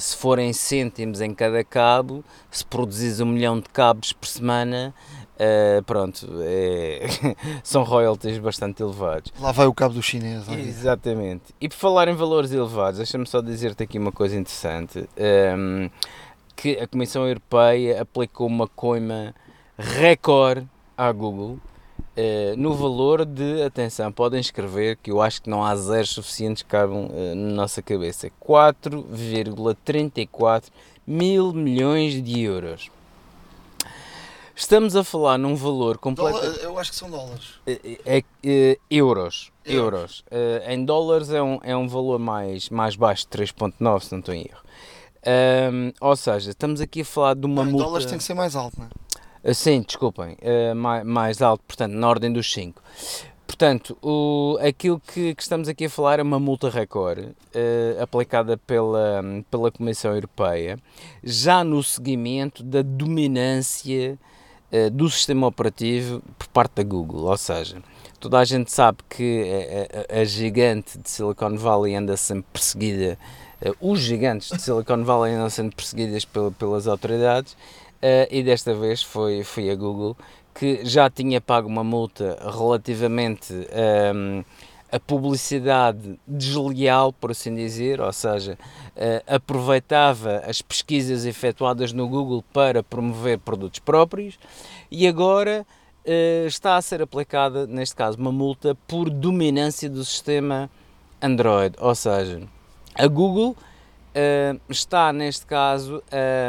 [0.00, 4.94] se forem cêntimos em cada cabo, se produzis um milhão de cabos por semana,
[5.36, 7.06] Uh, pronto, é,
[7.62, 9.30] são royalties bastante elevados.
[9.38, 10.48] Lá vai o cabo do chinês.
[10.48, 11.54] Exatamente.
[11.60, 15.90] E por falar em valores elevados, deixa-me só dizer-te aqui uma coisa interessante: um, ehm,
[16.56, 19.34] que a Comissão Europeia aplicou uma coima
[19.76, 21.58] recorde à Google.
[22.16, 26.62] Uh, no valor de, atenção, podem escrever que eu acho que não há zeros suficientes
[26.62, 30.70] que cabam uh, na nossa cabeça: 4,34
[31.06, 32.90] mil milhões de euros.
[34.58, 36.38] Estamos a falar num valor completo.
[36.62, 37.60] Eu acho que são dólares.
[37.66, 39.52] É, é, é euros.
[39.66, 40.20] Euros.
[40.20, 44.34] Uh, em dólares é um, é um valor mais, mais baixo, 3,9, se não estou
[44.34, 44.62] em erro.
[45.72, 47.84] Um, ou seja, estamos aqui a falar de uma não, multa.
[47.84, 49.50] Em dólares tem que ser mais alto, não é?
[49.50, 50.38] Uh, sim, desculpem.
[50.40, 52.82] Uh, mais, mais alto, portanto, na ordem dos 5.
[53.46, 58.56] Portanto, o, aquilo que, que, estamos aqui a falar é uma multa recorde uh, aplicada
[58.56, 60.78] pela, pela Comissão Europeia,
[61.22, 64.18] já no seguimento da dominância
[64.92, 67.24] do sistema operativo por parte da Google.
[67.24, 67.82] Ou seja,
[68.18, 69.44] toda a gente sabe que
[70.10, 73.18] a, a, a gigante de Silicon Valley anda sempre perseguida,
[73.80, 77.56] os gigantes de Silicon Valley andam sempre perseguidas pel, pelas autoridades,
[78.30, 80.16] e desta vez foi, foi a Google
[80.54, 84.42] que já tinha pago uma multa relativamente um,
[84.96, 88.58] a publicidade desleal, por assim dizer, ou seja,
[88.96, 94.38] uh, aproveitava as pesquisas efetuadas no Google para promover produtos próprios
[94.90, 95.66] e agora
[96.06, 100.70] uh, está a ser aplicada, neste caso, uma multa por dominância do sistema
[101.20, 102.42] Android, ou seja,
[102.94, 106.02] a Google uh, está, neste caso,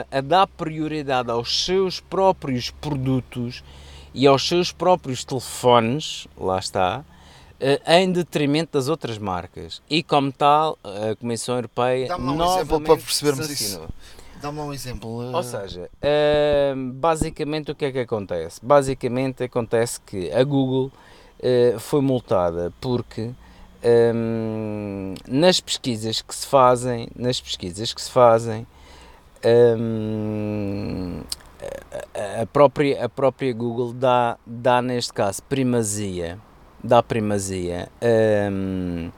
[0.09, 3.61] a dar prioridade aos seus próprios produtos
[4.13, 7.16] e aos seus próprios telefones, lá está, eh,
[7.85, 9.81] em detrimento das outras marcas.
[9.89, 13.81] E como tal, a Comissão Europeia Dá-me um exemplo para percebermos isso.
[14.41, 15.09] Dá-me um exemplo.
[15.33, 18.59] Ou seja, eh, basicamente o que é que acontece?
[18.63, 20.91] Basicamente acontece que a Google
[21.39, 23.31] eh, foi multada porque
[23.83, 28.65] um, nas pesquisas que se fazem, nas pesquisas que se fazem,
[29.79, 31.21] um,
[32.41, 36.39] a própria, a própria Google dá, dá neste caso primazia,
[36.83, 37.89] dá primazia.
[38.51, 39.11] Um,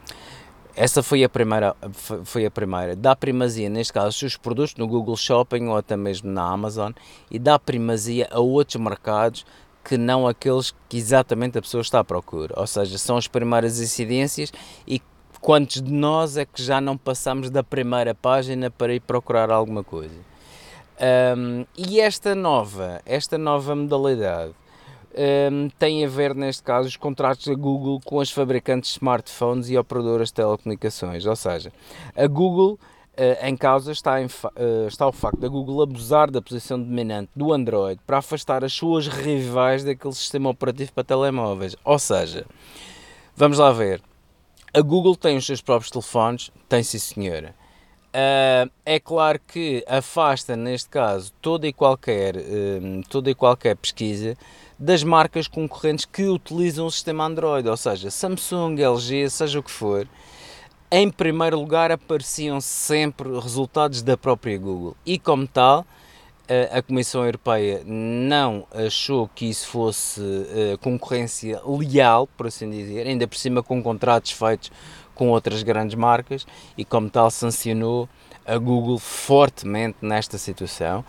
[0.75, 1.75] essa foi a primeira,
[2.23, 2.95] foi a primeira.
[2.95, 6.93] Dá primazia, neste caso, os seus produtos no Google Shopping ou até mesmo na Amazon
[7.29, 9.45] e dá primazia a outros mercados
[9.83, 12.53] que não aqueles que exatamente a pessoa está à procura.
[12.57, 14.53] Ou seja, são as primeiras incidências
[14.87, 15.01] e
[15.41, 19.83] quantos de nós é que já não passamos da primeira página para ir procurar alguma
[19.83, 20.15] coisa.
[21.37, 24.53] Um, e esta nova, esta nova modalidade
[25.51, 29.69] um, tem a ver, neste caso, os contratos da Google com as fabricantes de smartphones
[29.69, 31.25] e operadoras de telecomunicações.
[31.25, 31.71] Ou seja,
[32.15, 32.79] a Google,
[33.17, 37.31] uh, em causa, está, em uh, está o facto da Google abusar da posição dominante
[37.35, 41.75] do Android para afastar as suas rivais daquele sistema operativo para telemóveis.
[41.83, 42.45] Ou seja,
[43.35, 44.01] vamos lá ver.
[44.71, 47.55] A Google tem os seus próprios telefones, tem sim senhora.
[48.09, 54.35] Uh, é claro que afasta, neste caso, toda e qualquer, uh, toda e qualquer pesquisa
[54.79, 59.71] das marcas concorrentes que utilizam o sistema Android, ou seja, Samsung, LG, seja o que
[59.71, 60.07] for.
[60.91, 65.85] Em primeiro lugar apareciam sempre resultados da própria Google e como tal
[66.71, 73.27] a Comissão Europeia não achou que isso fosse uh, concorrência leal, por assim dizer, ainda
[73.27, 74.71] por cima com contratos feitos
[75.13, 78.09] com outras grandes marcas e, como tal, sancionou
[78.47, 81.05] a Google fortemente nesta situação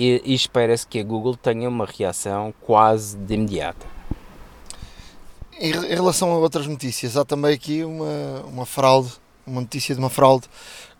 [0.00, 3.86] e, e espera-se que a Google tenha uma reação quase de imediata.
[5.58, 9.12] Em, em relação a outras notícias, há também aqui uma, uma fraude,
[9.46, 10.46] uma notícia de uma fraude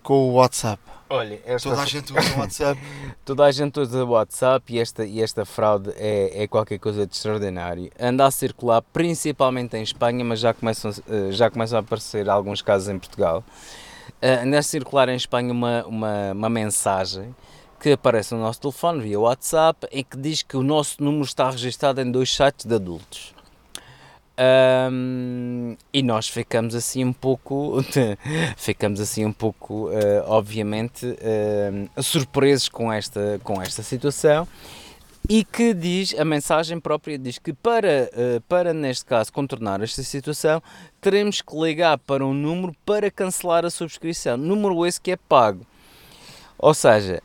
[0.03, 0.83] com o WhatsApp.
[1.09, 1.71] Olha, esta...
[1.71, 2.81] toda a gente usa o WhatsApp.
[3.25, 7.07] toda a gente usa o WhatsApp e esta, e esta fraude é, é qualquer coisa
[7.07, 7.91] de extraordinário.
[7.99, 12.61] Anda a circular principalmente em Espanha, mas já começam, eh, já começam a aparecer alguns
[12.61, 13.43] casos em Portugal.
[14.21, 17.35] Eh, anda a circular em Espanha uma, uma, uma mensagem
[17.81, 21.51] que aparece no nosso telefone via WhatsApp em que diz que o nosso número está
[21.51, 23.35] registado em dois sites de adultos.
[24.93, 27.85] Um, e nós ficamos assim um pouco,
[28.57, 29.93] ficamos assim um pouco, uh,
[30.27, 34.47] obviamente, uh, surpresos com esta, com esta situação
[35.29, 40.03] e que diz, a mensagem própria diz que para, uh, para neste caso contornar esta
[40.03, 40.63] situação,
[41.01, 45.67] teremos que ligar para um número para cancelar a subscrição, número esse que é pago.
[46.59, 47.23] Ou seja,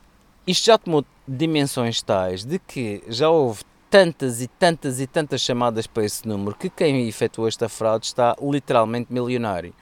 [0.48, 5.88] isto já tomou dimensões tais de que já houve tantas e tantas e tantas chamadas
[5.88, 9.74] para esse número que quem efetuou esta fraude está literalmente milionário.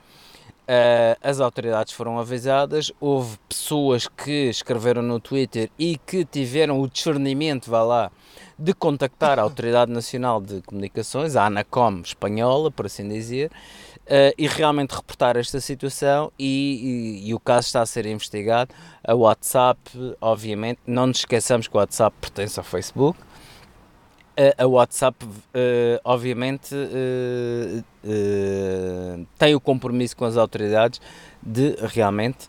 [0.63, 6.87] Uh, as autoridades foram avisadas, houve pessoas que escreveram no Twitter e que tiveram o
[6.87, 8.11] discernimento, vá lá,
[8.57, 13.51] de contactar a Autoridade Nacional de Comunicações, a ANACOM espanhola, por assim dizer,
[14.03, 18.73] uh, e realmente reportar esta situação e, e, e, o caso está a ser investigado.
[19.03, 19.79] A WhatsApp,
[20.19, 23.19] obviamente, não nos esqueçamos que o WhatsApp pertence ao Facebook,
[24.35, 26.75] a, a WhatsApp, uh, obviamente,
[29.37, 30.99] tem o compromisso com as autoridades
[31.41, 32.47] de realmente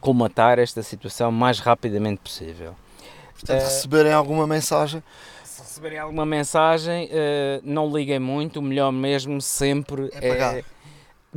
[0.00, 2.74] comatar esta situação o mais rapidamente possível.
[3.34, 5.02] Portanto, receberem alguma mensagem.
[5.44, 7.10] Se receberem alguma mensagem,
[7.62, 10.30] não liguem muito, o melhor mesmo sempre é.
[10.30, 10.58] Pagar.
[10.58, 10.64] é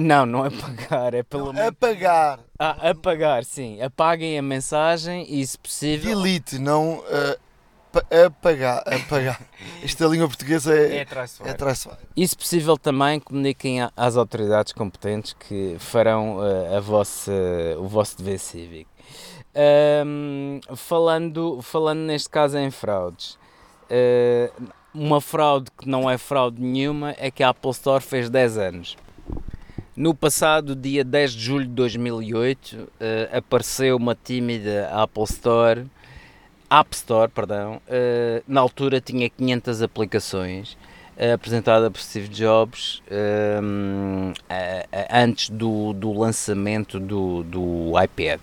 [0.01, 1.67] não, não é pagar, é pelo menos.
[1.67, 2.39] Apagar.
[2.57, 3.81] Ah, apagar, sim.
[3.81, 6.15] Apaguem a mensagem e, se possível.
[6.15, 6.99] Delete, não.
[6.99, 7.37] Uh,
[8.25, 9.41] apagar, apagar.
[9.83, 11.51] Esta língua portuguesa é, é traiçoeira.
[11.51, 12.01] É traiçoeira.
[12.15, 17.33] E se possível também comuniquem às autoridades competentes que farão uh, a vossa,
[17.77, 18.89] o vosso dever cívico.
[20.05, 23.37] Um, falando, falando neste caso em fraudes,
[23.91, 28.57] uh, uma fraude que não é fraude nenhuma é que a Apple Store fez 10
[28.57, 28.97] anos.
[29.95, 35.85] No passado dia 10 de julho de 2008 uh, eh, apareceu uma tímida Apple Store
[36.69, 40.73] App Store, perdão, uh, na altura tinha 500 aplicações,
[41.17, 43.01] uh, apresentada por Steve Jobs
[45.11, 48.39] antes do, do lançamento do, do iPad.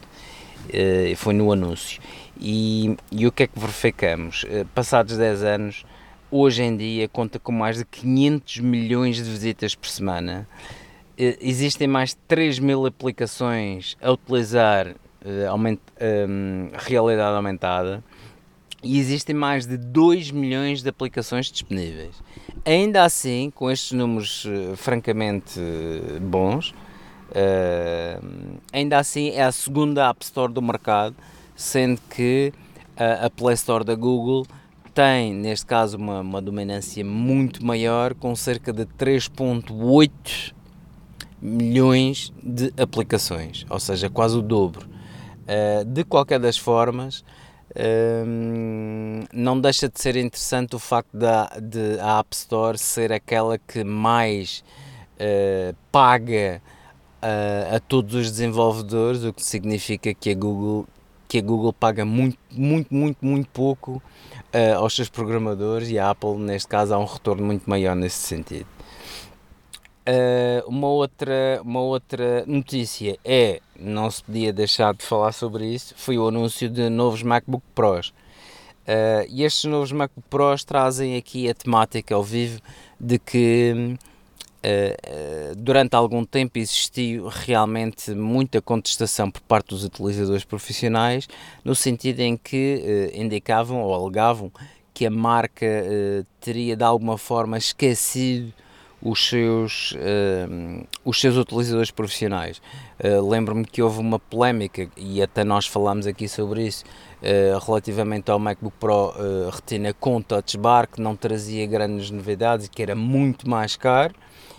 [1.17, 2.03] foi no anúncio.
[2.39, 4.45] E, e o que é que verificamos?
[4.75, 5.87] passados 10 anos,
[6.29, 10.49] hoje em dia conta com mais de 500 milhões de visitas por semana.
[11.17, 14.95] Existem mais de 3 mil aplicações a utilizar
[15.49, 15.79] aument,
[16.29, 18.03] um, realidade aumentada
[18.83, 22.23] e existem mais de 2 milhões de aplicações disponíveis.
[22.65, 26.71] Ainda assim, com estes números uh, francamente uh, bons,
[27.31, 31.17] uh, ainda assim é a segunda App Store do mercado,
[31.55, 32.53] sendo que
[32.99, 34.47] a Play Store da Google
[34.95, 40.55] tem, neste caso, uma, uma dominância muito maior, com cerca de 3,8
[41.47, 44.89] milhões de aplicações, ou seja, quase o dobro.
[45.87, 47.25] de qualquer das formas,
[49.33, 53.85] não deixa de ser interessante o facto da de a App Store ser aquela que
[53.85, 54.65] mais
[55.17, 56.63] uh, paga
[57.23, 60.87] uh, a todos os desenvolvedores, o que significa que a Google
[61.29, 64.01] que a Google paga muito, muito, muito, muito pouco
[64.55, 68.19] uh, aos seus programadores e a Apple, neste caso, há um retorno muito maior nesse
[68.19, 68.67] sentido.
[70.09, 75.95] Uh, uma, outra, uma outra notícia é, não se podia deixar de falar sobre isso,
[75.97, 78.11] foi o anúncio de novos MacBook Pros.
[78.87, 82.61] Uh, e estes novos MacBook Pros trazem aqui a temática ao vivo
[83.01, 83.97] de que
[84.63, 91.29] uh, durante algum tempo existiu realmente muita contestação por parte dos utilizadores profissionais,
[91.65, 94.53] no sentido em que indicavam ou alegavam
[94.95, 95.67] que a marca
[96.41, 98.55] teria de alguma forma esquecido
[99.09, 102.61] os seus, uh, os seus utilizadores profissionais.
[102.99, 106.85] Uh, Lembro-me que houve uma polémica, e até nós falámos aqui sobre isso,
[107.23, 112.67] uh, relativamente ao MacBook Pro uh, Retina com Touch Bar, que não trazia grandes novidades
[112.67, 114.15] e que era muito mais caro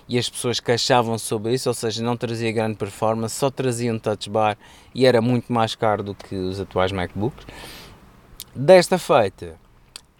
[0.09, 3.99] e as pessoas queixavam sobre isso, ou seja, não trazia grande performance, só trazia um
[3.99, 4.57] touch bar
[4.95, 7.45] e era muito mais caro do que os atuais MacBooks.
[8.55, 9.59] Desta feita,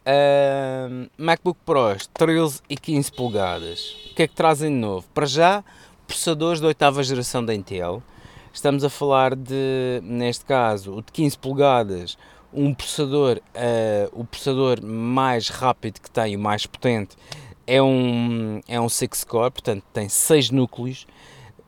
[0.07, 3.95] uh, MacBook Pros 13 e 15 polegadas.
[4.11, 5.05] O que é que trazem de novo?
[5.13, 5.63] Para já,
[6.07, 8.01] processadores da oitava geração da Intel.
[8.53, 12.17] Estamos a falar de, neste caso, o de 15 polegadas,
[12.51, 17.15] um processador, uh, o processador mais rápido que tem, o mais potente,
[17.67, 21.05] é um, é um 6-core, portanto tem 6 núcleos,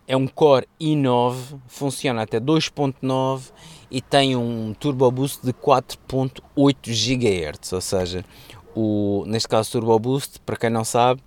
[0.08, 3.52] é um Core i9, funciona até 2.9
[3.92, 6.42] e tem um Turbo Boost de 4.8
[6.92, 8.26] GHz, ou seja,
[8.76, 11.22] o, neste caso Turbo Boost, para quem não sabe,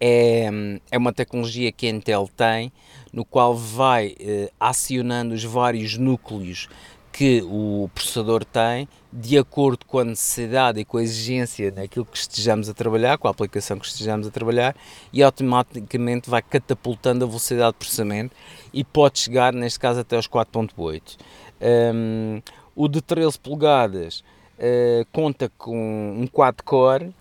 [0.00, 2.72] é, é uma tecnologia que a Intel tem,
[3.12, 6.68] no qual vai eh, acionando os vários núcleos
[7.16, 12.18] que o processador tem de acordo com a necessidade e com a exigência naquilo que
[12.18, 14.76] estejamos a trabalhar, com a aplicação que estejamos a trabalhar
[15.10, 18.36] e automaticamente vai catapultando a velocidade de processamento
[18.70, 21.16] e pode chegar, neste caso, até aos 4.8.
[21.60, 22.42] Um,
[22.74, 24.22] o de 13 polegadas
[24.58, 27.14] uh, conta com um quad-core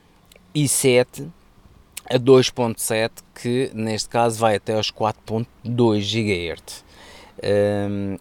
[0.54, 1.28] i7
[2.10, 6.86] a 2.7 que neste caso vai até aos 4.2 GHz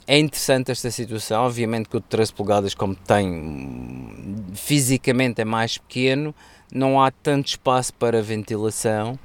[0.07, 5.79] é interessante esta situação, obviamente que o de 13 polegadas, como tem fisicamente é mais
[5.79, 6.35] pequeno,
[6.73, 9.19] não há tanto espaço para ventilação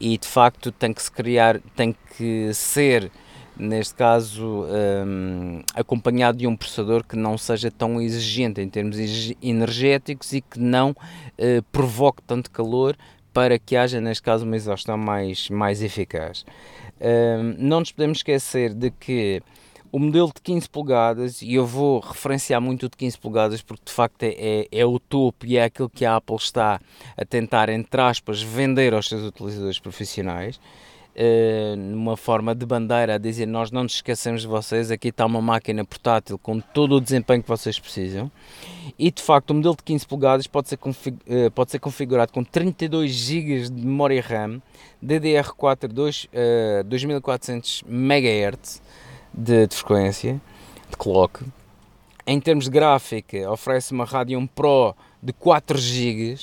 [0.00, 3.10] e de facto tem que se criar, tem que ser
[3.56, 4.64] neste caso
[5.06, 8.96] um, acompanhado de um processador que não seja tão exigente em termos
[9.42, 12.96] energéticos e que não uh, provoque tanto calor
[13.32, 16.44] para que haja neste caso uma exaustão mais, mais eficaz
[17.58, 19.42] não nos podemos esquecer de que
[19.92, 23.84] o modelo de 15 polegadas, e eu vou referenciar muito o de 15 polegadas porque
[23.86, 26.80] de facto é, é, é, o topo e é aquilo que a Apple está
[27.16, 30.58] a tentar, entre aspas, vender aos seus utilizadores profissionais.
[31.16, 35.24] Uh, numa forma de bandeira a dizer nós não nos esquecemos de vocês, aqui está
[35.24, 38.28] uma máquina portátil com todo o desempenho que vocês precisam
[38.98, 42.42] e de facto o modelo de 15 polegadas pode ser, uh, pode ser configurado com
[42.42, 44.60] 32 GB de memória RAM,
[45.04, 48.82] DDR4 2, uh, 2400 MHz
[49.32, 50.40] de, de, frequência,
[50.90, 51.44] de clock.
[52.26, 56.36] Em termos de gráfica, oferece uma Radeon Pro de 4 GB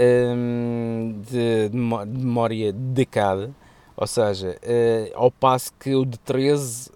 [0.00, 3.54] um, de, de, memória dedicada
[4.00, 6.92] ou seja, uh, ao passo que o de 13 uh,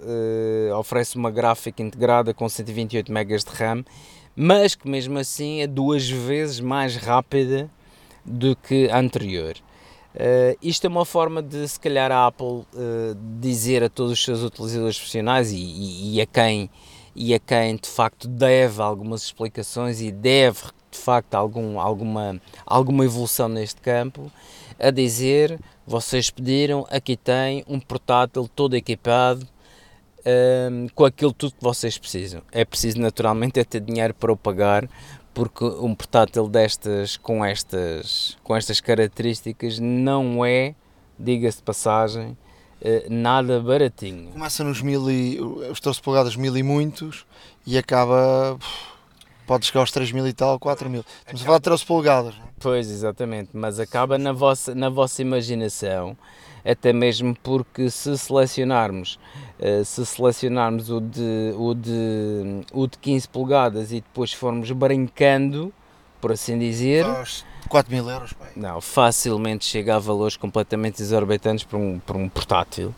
[0.71, 3.85] eh, oferece uma gráfica integrada com 128 MB de RAM,
[4.35, 7.71] mas que mesmo assim é duas vezes mais rápida
[8.25, 9.55] do que a anterior.
[10.15, 12.65] Uh, isto é uma forma de, se calhar, a Apple
[13.39, 16.71] dizer a todos os seus utilizadores profissionais e, e, e, a quem,
[17.15, 20.63] e a quem de facto deve algumas explicações e deve
[20.95, 24.31] de facto algum, alguma, alguma evolução neste campo,
[24.79, 29.47] a dizer vocês pediram, aqui tem um portátil todo equipado
[30.25, 32.43] um, com aquilo tudo que vocês precisam.
[32.53, 34.89] É preciso naturalmente é ter dinheiro para o pagar,
[35.35, 40.75] porque um portátil destas com estas com estas características não é,
[41.19, 42.37] diga-se passagem,
[42.81, 44.31] eh, nada baratinho.
[44.31, 47.27] Começa nos mil e os 13 polegadas mil e muitos
[47.67, 48.59] e acaba
[49.47, 51.05] pode chegar aos 3 mil e tal, 4 mil.
[51.19, 52.35] Estamos a falar de 13 polegadas.
[52.37, 52.45] Não?
[52.45, 52.49] É?
[52.59, 56.17] Pois, exatamente, mas acaba na vossa, na vossa imaginação,
[56.65, 59.19] até mesmo porque se selecionarmos,
[59.59, 65.73] uh, se selecionarmos o de, o, de, o de 15 polegadas e depois formos brincando,
[66.21, 67.05] por assim dizer...
[67.05, 68.51] Faz 4 mil euros, pai.
[68.57, 72.95] Não, facilmente chega a valores completamente exorbitantes para um, para um portátil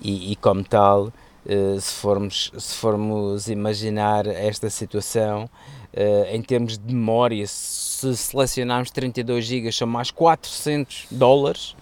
[0.00, 1.12] e, e como tal...
[1.48, 5.48] Uh, se, formos, se formos imaginar esta situação,
[5.96, 11.74] Uh, em termos de memória, se selecionarmos 32 GB, são mais 400 dólares,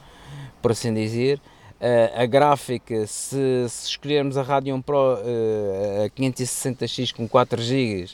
[0.62, 1.41] por assim dizer.
[1.81, 8.07] Uh, a gráfica, se, se, escolhermos a Radeon Pro uh, a 560X com 4 GB,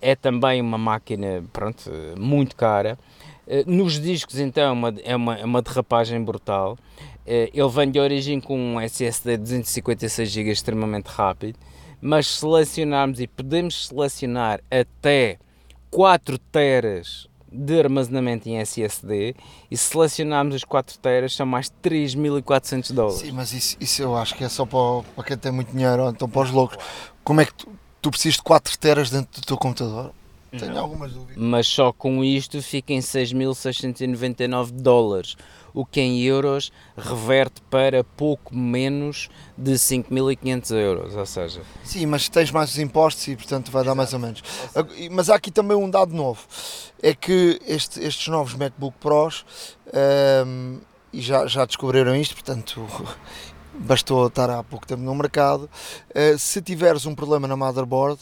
[0.00, 2.96] é também uma máquina pronto, muito cara.
[3.66, 6.78] nos discos, então, é uma, é uma, é uma derrapagem brutal.
[7.26, 11.58] ele vem de origem com um SSD de 256 GB extremamente rápido
[12.00, 15.38] mas selecionarmos e podemos selecionar até
[15.90, 19.34] 4 teras de armazenamento em SSD
[19.70, 23.20] e se selecionarmos os 4 teras são mais 3.400 dólares.
[23.20, 26.08] Sim, mas isso, isso eu acho que é só para, para quem tem muito dinheiro,
[26.08, 26.76] então para os loucos.
[27.24, 27.68] Como é que tu,
[28.02, 30.12] tu precisas de 4 teras dentro do teu computador?
[30.50, 30.82] Tenho Não.
[30.82, 31.36] algumas dúvidas.
[31.36, 35.36] mas só com isto fica em 6.699 dólares,
[35.74, 39.28] o que em euros reverte para pouco menos
[39.58, 43.94] de 5.500 euros, ou seja, Sim, mas tens mais os impostos e portanto vai dar
[43.94, 44.42] mais ou menos.
[45.10, 46.40] Mas há aqui também um dado novo,
[47.02, 49.44] é que este- estes novos MacBook Pros,
[49.92, 50.78] ehm,
[51.12, 52.86] e já, já descobriram isto, portanto
[53.78, 55.68] bastou estar há pouco tempo no mercado,
[56.14, 58.18] eh, se tiveres um problema na motherboard,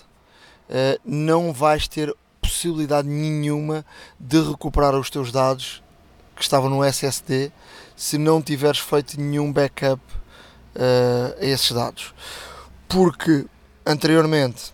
[0.68, 3.84] eh, não vais ter possibilidade nenhuma
[4.18, 5.82] de recuperar os teus dados
[6.36, 7.52] que estavam no SSD
[7.96, 10.02] se não tiveres feito nenhum backup
[10.74, 12.14] eh, a esses dados.
[12.88, 13.46] Porque
[13.86, 14.72] anteriormente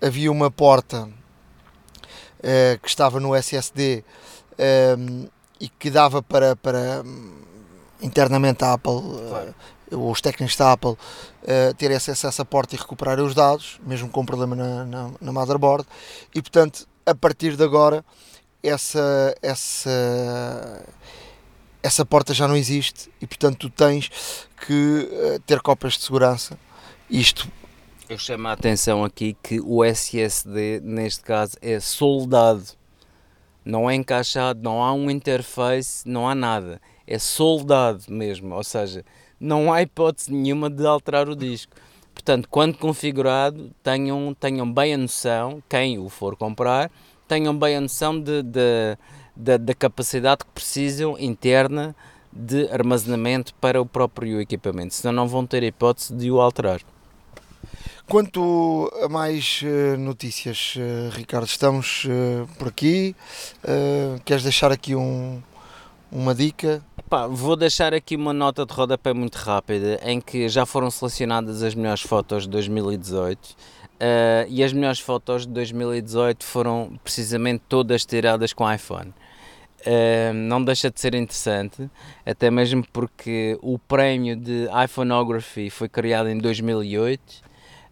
[0.00, 1.08] havia uma porta
[2.42, 4.04] eh, que estava no SSD
[4.58, 5.26] ehm,
[5.60, 7.02] e que dava para, para
[8.00, 9.02] internamente a Apple,
[9.90, 10.96] eh, os técnicos da Apple,
[11.46, 15.10] eh, ter acesso a essa porta e recuperar os dados, mesmo com problema na, na,
[15.20, 15.86] na motherboard,
[16.34, 18.04] e portanto, a partir de agora,
[18.62, 20.84] essa, essa,
[21.82, 24.10] essa porta já não existe e portanto tu tens
[24.66, 26.58] que eh, ter cópias de segurança.
[27.08, 27.48] Isto
[28.10, 32.64] eu chamo a atenção aqui que o SSD neste caso é soldado,
[33.64, 39.04] não é encaixado, não há um interface, não há nada, é soldado mesmo, ou seja,
[39.40, 41.72] não há hipótese nenhuma de alterar o disco.
[42.12, 46.90] Portanto, quando configurado, tenham, tenham bem a noção, quem o for comprar,
[47.26, 48.98] tenham bem a noção de, de-
[49.34, 51.94] da- da capacidade que precisam interna
[52.32, 56.80] de armazenamento para o próprio equipamento, senão não vão ter hipótese de o alterar.
[58.08, 63.14] Quanto a mais eh, notícias, eh, Ricardo, estamos eh, por aqui.
[64.24, 65.40] Queres deixar aqui um,
[66.10, 66.82] uma dica?
[67.10, 71.60] Pá, vou deixar aqui uma nota de rodapé muito rápida em que já foram selecionadas
[71.60, 73.56] as melhores fotos de 2018
[73.98, 79.12] eh, e as melhores fotos de 2018 foram precisamente todas tiradas com iPhone.
[79.84, 81.90] Eh, não deixa de ser interessante,
[82.24, 87.42] até mesmo porque o prémio de iPhoneography foi criado em 2008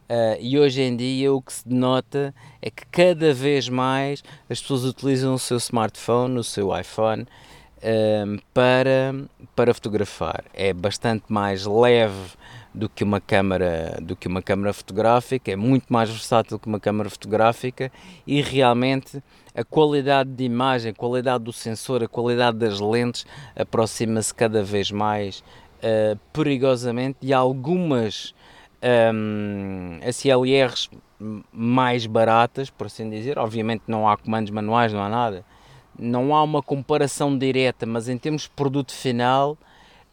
[0.09, 4.61] eh, e hoje em dia o que se nota é que cada vez mais as
[4.61, 7.27] pessoas utilizam o seu smartphone, o seu iPhone,
[7.83, 9.14] ehm, para,
[9.55, 10.45] para fotografar.
[10.53, 12.37] É bastante mais leve
[12.74, 16.79] do que uma câmara do que uma câmara fotográfica, é muito mais versátil que uma
[16.79, 17.91] câmara fotográfica
[18.26, 19.22] e realmente
[19.55, 23.26] a qualidade de imagem, a qualidade do sensor, a qualidade das lentes
[23.57, 25.43] aproxima-se cada vez mais
[25.83, 28.35] eh, perigosamente de algumas
[28.83, 30.91] um, SLRs
[31.53, 33.39] mais baratas, por assim dizer.
[33.39, 35.45] Obviamente não há comandos manuais, não há nada.
[35.99, 39.59] Não há uma comparação direta, mas em termos de produto final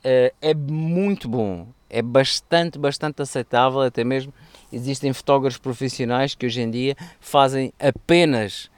[0.03, 1.67] eh, é muito bom.
[1.89, 3.81] É bastante, bastante aceitável.
[3.81, 4.33] Até mesmo
[4.71, 8.69] existem fotógrafos profissionais que hoje em dia fazem apenas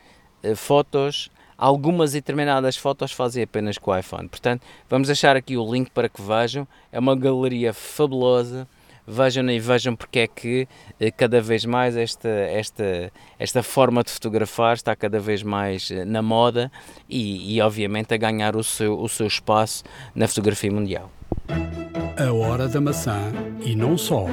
[0.43, 1.29] eh, fotos.
[1.57, 4.27] Algumas determinadas fotos fazem apenas com o iPhone.
[4.27, 6.67] Portanto, vamos deixar aqui o link para que vejam.
[6.91, 8.67] É uma galeria fabulosa
[9.07, 10.67] vejam e vejam porque é que
[10.99, 16.03] eh, cada vez mais esta, esta, esta forma de fotografar está cada vez mais eh,
[16.03, 16.69] na moda
[17.09, 19.83] e, e obviamente a ganhar o seu, o seu espaço
[20.13, 21.09] na fotografia mundial.
[22.19, 23.31] A hora da maçã
[23.63, 24.25] e não só.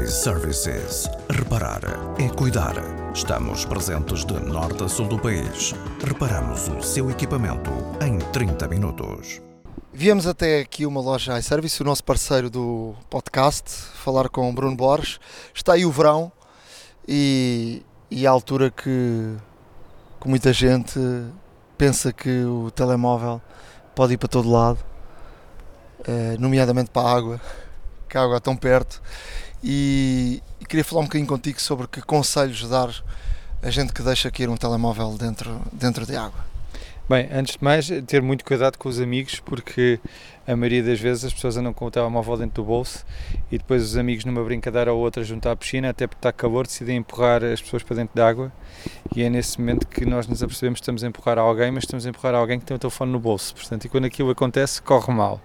[0.00, 1.10] iServices.
[1.30, 1.80] Reparar
[2.18, 2.74] é cuidar.
[3.12, 5.74] Estamos presentes de norte a sul do país.
[6.04, 7.70] Reparamos o seu equipamento
[8.00, 9.47] em 30 minutos.
[10.00, 14.76] Viemos até aqui uma loja iService, o nosso parceiro do podcast, falar com o Bruno
[14.76, 15.18] Borges.
[15.52, 16.30] Está aí o verão
[17.08, 19.34] e, e a altura que,
[20.20, 21.00] que muita gente
[21.76, 23.42] pensa que o telemóvel
[23.92, 24.78] pode ir para todo lado,
[26.06, 27.40] eh, nomeadamente para a água,
[28.08, 29.02] que a água é tão perto.
[29.64, 32.94] E, e queria falar um bocadinho contigo sobre que conselhos dar
[33.60, 36.57] a gente que deixa cair um telemóvel dentro, dentro de água.
[37.08, 39.98] Bem, antes de mais, ter muito cuidado com os amigos, porque
[40.46, 43.02] a maioria das vezes as pessoas andam com o telemóvel dentro do bolso
[43.50, 46.66] e depois os amigos, numa brincadeira ou outra, junto à piscina, até porque está calor,
[46.66, 48.52] decidem empurrar as pessoas para dentro da água.
[49.16, 52.04] E é nesse momento que nós nos apercebemos que estamos a empurrar alguém, mas estamos
[52.04, 53.54] a empurrar alguém que tem o telefone no bolso.
[53.54, 55.40] Portanto, e quando aquilo acontece, corre mal.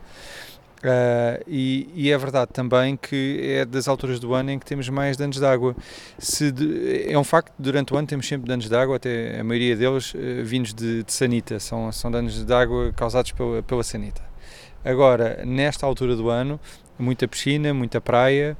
[0.83, 4.89] Uh, e, e, é verdade também que é das alturas do ano em que temos
[4.89, 5.73] mais danos de água.
[6.19, 9.43] Se de, é um facto, durante o ano temos sempre danos de água, até a
[9.45, 13.81] maioria deles uh, vindos de, de, sanita, são, são danos de água causados pela, pela
[13.81, 14.21] sanita.
[14.83, 16.59] Agora, nesta altura do ano,
[16.99, 18.57] muita piscina, muita praia,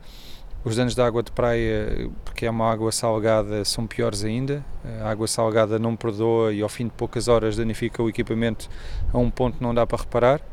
[0.63, 4.63] os danos de água de praia, porque é uma água salgada, são piores ainda.
[5.01, 8.69] A água salgada não perdoa e ao fim de poucas horas danifica o equipamento
[9.11, 10.52] a um ponto que não dá para reparar.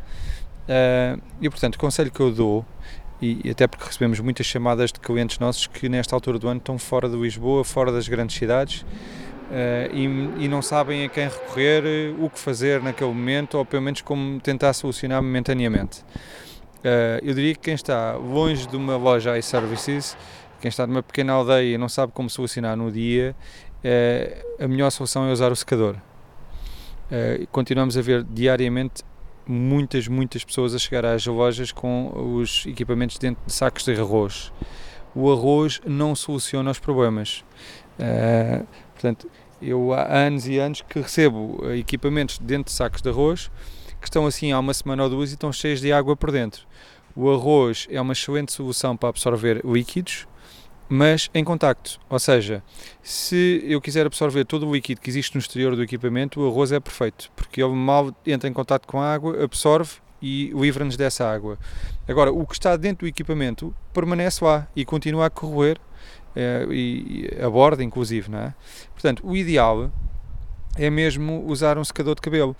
[0.71, 2.64] Uh, e portanto, o conselho que eu dou,
[3.21, 6.79] e, até porque recebemos muitas chamadas de clientes nossos que nesta altura do ano estão
[6.79, 8.87] fora de Lisboa, fora das grandes cidades,
[9.93, 10.05] e,
[10.45, 14.39] e, não sabem a quem recorrer, o que fazer naquele momento ou pelo menos como
[14.39, 16.05] tentar solucionar momentaneamente.
[17.21, 20.16] eu diria que quem está longe de uma loja iServices,
[20.61, 23.35] quem está numa pequena aldeia e não sabe como solucionar no dia,
[24.61, 25.97] a melhor solução é usar o secador.
[27.51, 29.03] continuamos a ver diariamente
[29.51, 34.53] muitas, muitas pessoas a chegar às lojas com os equipamentos dentro de sacos de arroz.
[35.15, 37.45] O arroz não soluciona os problemas.
[37.99, 39.29] Uh, portanto,
[39.61, 43.51] eu há anos e anos que recebo equipamentos dentro de sacos de arroz
[44.01, 46.67] que estão assim há uma semana ou duas e estão cheios de água por dentro.
[47.15, 50.27] O arroz é uma excelente solução para absorver líquidos,
[50.91, 52.01] mas em contacto.
[52.11, 52.62] Ou seja,
[53.01, 56.72] se eu quiser absorver todo o líquido que existe no exterior do equipamento, o arroz
[56.72, 61.24] é perfeito, porque ele mal entra em contacto com a água, absorve e livra-nos dessa
[61.30, 61.57] água.
[62.09, 65.78] Agora, o que está dentro do equipamento permanece lá e continua a corroer,
[66.34, 68.55] é, e, a borda inclusive, não é?
[68.93, 69.93] Portanto, o ideal
[70.76, 72.57] é mesmo usar um secador de cabelo.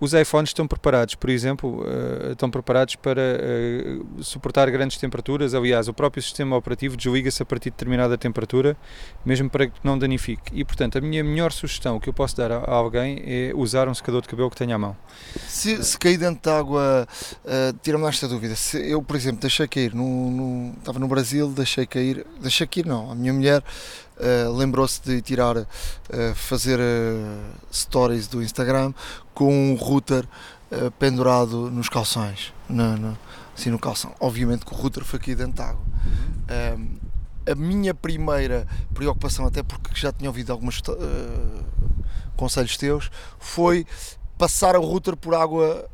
[0.00, 5.54] Os iPhones estão preparados, por exemplo, uh, estão preparados para uh, suportar grandes temperaturas.
[5.54, 8.76] Aliás, o próprio sistema operativo desliga-se a partir de determinada temperatura,
[9.24, 10.52] mesmo para que não danifique.
[10.54, 13.94] E, portanto, a minha melhor sugestão que eu posso dar a, alguém é usar um
[13.94, 14.96] secador de cabelo que tenha à mão.
[15.46, 17.06] Se, se cair dentro de água,
[17.44, 18.56] uh, tira-me esta dúvida.
[18.56, 22.86] Se eu, por exemplo, deixei cair, no, no, estava no Brasil, deixei cair, deixei cair
[22.86, 23.62] não, a minha mulher
[24.20, 25.66] Uh, lembrou-se de tirar, uh,
[26.34, 28.92] fazer uh, stories do Instagram
[29.34, 30.26] com um router
[31.00, 33.16] pendurado nos calções, na, na,
[33.58, 34.14] assim no calção.
[34.20, 35.82] Obviamente que o router foi aqui dentro de água.
[37.50, 40.80] A minha primeira preocupação, até porque já tinha ouvido alguns
[42.36, 43.10] conselhos teus,
[43.40, 43.84] foi
[44.38, 45.90] passar o router por água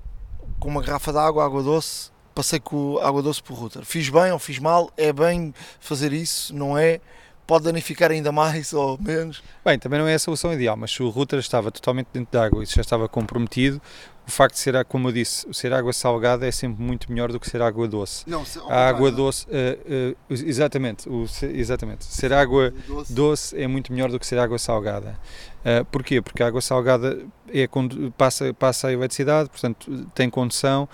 [0.61, 3.83] com uma garrafa de água, água doce, passei com água doce por router.
[3.83, 4.91] Fiz bem ou fiz mal?
[4.95, 7.01] É bem fazer isso, não é?
[7.47, 9.43] Pode danificar ainda mais ou menos.
[9.65, 12.39] Bem, também não é a solução ideal, mas se o router estava totalmente dentro de
[12.39, 13.81] água e já estava comprometido,
[14.27, 17.39] o facto de ser, como eu disse, ser água salgada é sempre muito melhor do
[17.39, 18.29] que ser água doce.
[18.29, 23.13] Não, se, a água doce, uh, uh, exatamente, o, exatamente, ser água doce.
[23.13, 23.63] doce.
[23.63, 25.17] é muito melhor do que ser água salgada.
[25.61, 26.21] Uh, porquê?
[26.21, 27.25] Porque a água salgada
[27.55, 30.89] é quando passa, passa a eletricidade, portanto tem condução,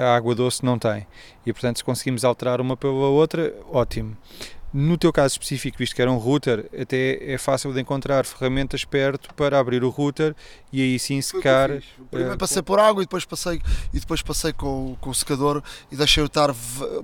[0.00, 1.06] a água doce não tem.
[1.44, 4.16] E portanto, se conseguimos alterar uma pela outra, ótimo.
[4.72, 8.84] No teu caso específico, visto que era um router, até é fácil de encontrar ferramentas
[8.84, 10.34] perto para abrir o router
[10.72, 11.70] e aí sim secar.
[12.10, 13.60] Primeiro uh, passei por água e depois passei,
[13.94, 16.54] e depois passei com, com o secador e deixei-o estar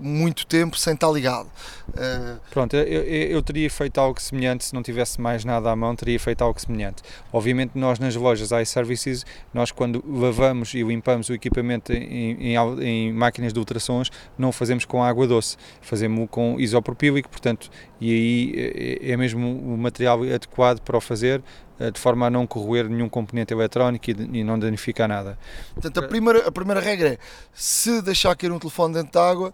[0.01, 1.47] muito tempo sem estar ligado.
[1.89, 5.95] Uh, Pronto, eu, eu, teria feito algo semelhante se não tivesse mais nada à mão,
[5.97, 7.03] teria feito algo semelhante.
[7.33, 13.13] Obviamente, nós nas lojas iServices, nós quando lavamos e limpamos o equipamento em, em, em
[13.13, 17.62] máquinas de ultrassons, não o fazemos com água doce, fazemos com isopropílico, portanto
[18.01, 21.43] e aí é, é mesmo o material adequado para o fazer,
[21.79, 25.39] eh, de forma a não corroer nenhum componente eletrónico e, não danificar nada.
[25.75, 27.19] Portanto, a primeira, a primeira regra é,
[27.53, 29.53] se deixar cair um telefone dentro de água,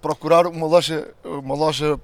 [0.00, 1.98] procurar uma loja, uma loja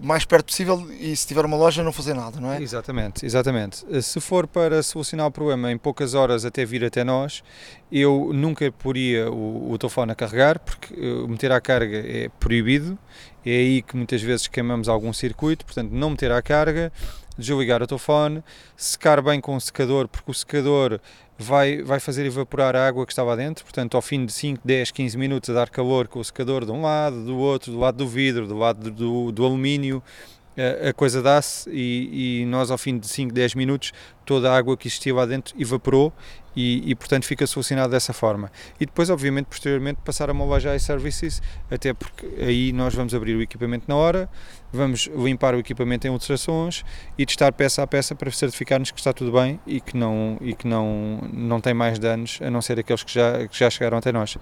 [0.00, 2.60] mais perto possível e se tiver uma loja não fazer nada, não é?
[2.60, 3.84] Exatamente, exatamente.
[4.02, 7.42] Se for para solucionar o problema em poucas horas até vir até nós,
[7.90, 12.98] eu nunca poria o, o telefone a carregar, porque eh, meter à carga é proibido,
[13.46, 16.92] é aí que muitas vezes queimamos algum circuito, portanto não meter à carga,
[17.38, 18.42] desligar o telefone,
[18.76, 21.00] secar bem com o secador, porque o secador
[21.38, 24.90] vai, vai fazer evaporar a água que estava dentro, portanto, ao fim de 5, 10,
[24.90, 27.98] 15 minutos a dar calor com o secador de um lado, do outro, do lado
[27.98, 30.02] do vidro, do lado do, do alumínio,
[30.88, 33.92] a coisa dá-se e, e, nós ao fim de 5, 10 minutos
[34.24, 36.10] toda a água que existia lá dentro evaporou
[36.56, 38.50] e, e, portanto fica solucionado dessa forma.
[38.80, 43.36] E depois, obviamente, posteriormente passar a uma loja iServices, até porque aí nós vamos abrir
[43.36, 44.28] o equipamento na hora,
[44.72, 46.84] vamos limpar o equipamento em ultrassons
[47.18, 50.54] e testar peça a peça para certificar-nos que está tudo bem e que não, e
[50.54, 53.98] que não, não tem mais danos, a não ser aqueles que já, que já chegaram
[53.98, 54.38] até nós.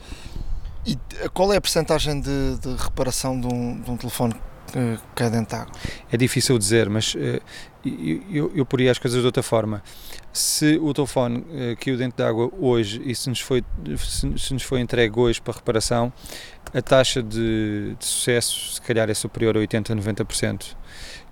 [0.86, 0.98] E
[1.32, 4.34] qual é a percentagem de, de reparação de um, de um telefone
[4.74, 5.72] que cai dentro de água?
[6.10, 7.40] É difícil dizer, mas uh,
[8.30, 9.82] eu, eu poria as coisas de outra forma.
[10.32, 13.62] Se o telefone uh, caiu dentro de água hoje e se nos, foi,
[13.98, 16.12] se, se, nos foi entregue hoje para reparação,
[16.72, 20.76] a taxa de, de sucesso se calhar é superior a 80% a 90%.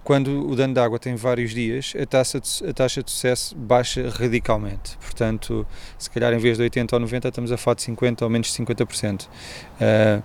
[0.05, 3.55] Quando o dano de água tem vários dias, a taxa, de, a taxa de sucesso
[3.57, 4.97] baixa radicalmente.
[4.99, 5.65] Portanto,
[5.97, 8.49] se calhar em vez de 80% ou 90%, estamos a falar de 50% ou menos
[8.49, 9.27] de 50%.
[9.27, 10.23] Uh,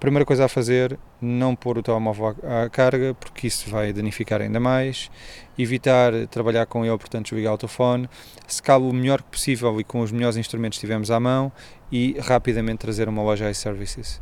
[0.00, 4.60] Primeira coisa a fazer, não pôr o telemóvel à carga, porque isso vai danificar ainda
[4.60, 5.10] mais.
[5.58, 8.08] Evitar trabalhar com ele, portanto, desligar o telefone.
[8.46, 11.50] Secá-lo o melhor possível e com os melhores instrumentos que tivermos à mão
[11.90, 14.20] e rapidamente trazer uma loja iServices.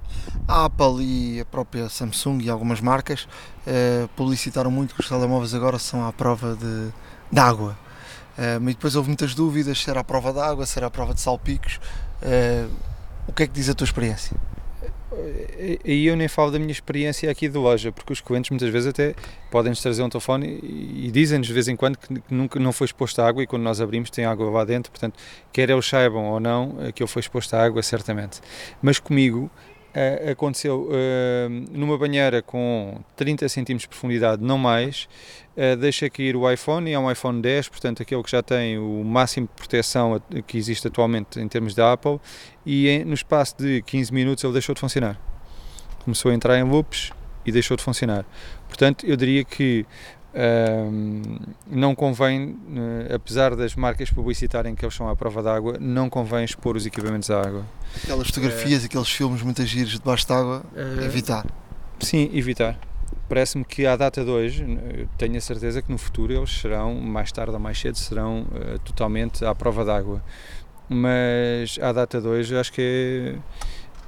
[0.48, 3.28] A Apple e a própria Samsung e algumas marcas
[3.66, 6.92] eh, publicitaram muito que os telemóveis agora são à prova de
[7.30, 7.76] de água.
[8.38, 10.90] Uh, e depois houve muitas dúvidas se era a prova de água, se era a
[10.90, 11.80] prova de salpicos.
[12.22, 12.70] Uh,
[13.26, 14.36] o que é que diz a tua experiência?
[15.84, 18.88] E eu nem falo da minha experiência aqui de loja, porque os clientes muitas vezes
[18.88, 19.14] até
[19.50, 23.20] podem-nos trazer um telefone e, dizem-nos de vez em quando que nunca não foi exposto
[23.20, 25.14] a água e quando nós abrimos tem água lá dentro, portanto,
[25.52, 28.40] quer eles saibam ou não que eu foi exposto a água, certamente.
[28.82, 29.50] Mas comigo
[29.96, 35.08] uh, aconteceu uh, numa banheira com 30 cm de profundidade, não mais,
[35.56, 38.78] uh, deixa cair o iPhone e é um iPhone 10, portanto aquele que já tem
[38.78, 42.20] o máximo de proteção que existe atualmente em termos da Apple
[42.64, 45.18] e em, no espaço de 15 minutos ele deixou de funcionar.
[46.04, 47.10] Começou a entrar em loops
[47.44, 48.24] e deixou de funcionar.
[48.68, 49.86] Portanto, eu diria que
[51.70, 52.56] não convém,
[53.08, 56.84] eh, apesar das marcas publicitarem que eles são à prova d'água, não convém expor os
[56.84, 57.64] equipamentos à água.
[58.02, 61.46] Aquelas fotografias, uh, aqueles filmes muitas giros debaixo d'água, uh, evitar.
[62.00, 62.78] Sim, evitar.
[63.28, 64.64] Parece-me que à data de hoje,
[65.16, 68.46] tenho a certeza que no futuro eles serão, mais tarde ou mais cedo, serão
[68.84, 70.22] totalmente à prova d'água.
[70.88, 73.34] Mas à data de hoje acho que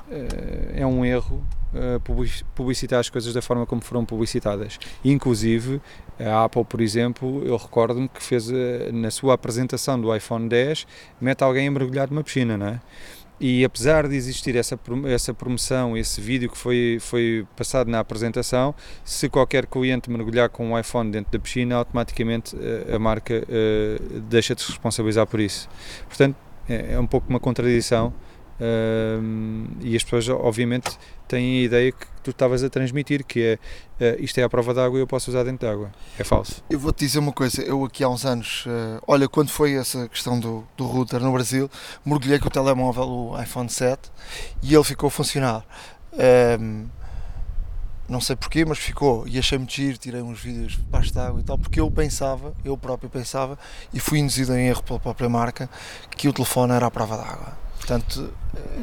[0.09, 1.43] é, é um erro
[2.55, 4.79] publicitar as coisas da forma como foram publicitadas.
[5.05, 5.81] Inclusive,
[6.19, 10.87] a Apple, por exemplo, eu recordo-me que fez eh, na sua apresentação do iPhone 10,
[11.21, 12.81] mete alguém a mergulhar numa piscina, não é?
[13.41, 18.75] E apesar de existir essa, essa promoção, esse vídeo que foi, foi passado na apresentação,
[19.05, 23.47] se qualquer cliente mergulhar com um iPhone dentro da piscina, automaticamente eh, a marca
[24.29, 25.69] deixa de se responsabilizar por isso.
[26.09, 26.37] Portanto,
[26.69, 28.13] é, é um pouco uma contradição
[29.81, 30.99] e as pessoas, obviamente,
[31.29, 33.59] têm a ideia que tu estavas a transmitir, que
[34.01, 35.91] é uh, isto é a prova d'água e eu posso usar dentro d'água.
[36.19, 36.63] É falso.
[36.69, 40.09] Eu vou-te dizer uma coisa, eu aqui há uns anos, uh, olha, quando foi essa
[40.09, 41.71] questão do, do router no Brasil,
[42.05, 44.11] mergulhei com o telemóvel, o iPhone 7,
[44.63, 45.65] e ele ficou a funcionar.
[46.61, 46.87] Um,
[48.09, 51.41] não sei porquê, mas ficou e achei muito giro, tirei uns vídeos debaixo de água
[51.41, 53.59] e tal, porque eu pensava, eu próprio pensava,
[53.93, 55.69] e fui induzido em erro pela própria marca,
[56.17, 57.68] que o telefone era a prova d'água.
[57.79, 58.35] Portanto,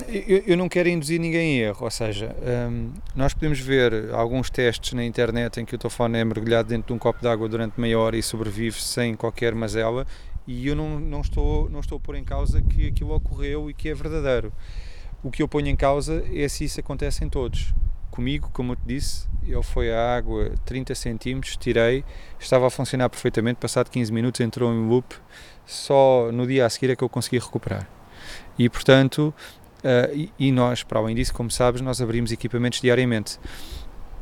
[0.08, 2.36] eu, eu, não quero induzir ninguém em erro, ou seja,
[2.72, 6.88] um, nós podemos ver alguns testes na internet em que o telefone é mergulhado dentro
[6.88, 10.08] de um copo de água durante meia hora e sobrevive sem qualquer mazela,
[10.48, 13.74] e eu não, não, estou, não estou a pôr em causa que aquilo ocorreu e
[13.74, 14.52] que é verdadeiro.
[15.24, 17.74] O que eu ponho em causa é se isso acontece em todos.
[18.12, 22.04] Comigo, como eu te disse, eu fui à água 30 centímetros, tirei,
[22.39, 25.16] estava a funcionar perfeitamente, passado 15 minutos entrou em loop,
[25.66, 27.95] só no dia a seguir é que eu consegui recuperar.
[28.58, 29.34] E, portanto,
[29.80, 33.40] uh, e, nós, para além disso, como sabes, nós abrimos equipamentos diariamente.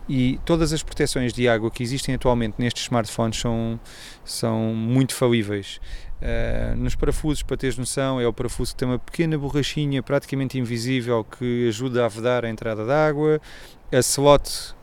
[0.08, 3.80] E todas as proteções de água que existem atualmente nestes smartphones são,
[4.26, 5.80] são muito falíveis.
[6.22, 10.58] Uh, nos parafusos, para teres noção, é o parafuso que tem uma pequena borrachinha praticamente
[10.58, 13.42] invisível que ajuda a vedar a entrada da água.
[13.92, 14.76] A slot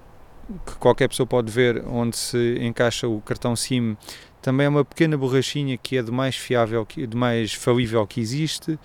[0.67, 3.97] que qualquer pessoa pode ver onde se encaixa o cartão SIM
[4.43, 8.79] também é uma pequena borrachinha que é de mais fiável, de mais falível que existe.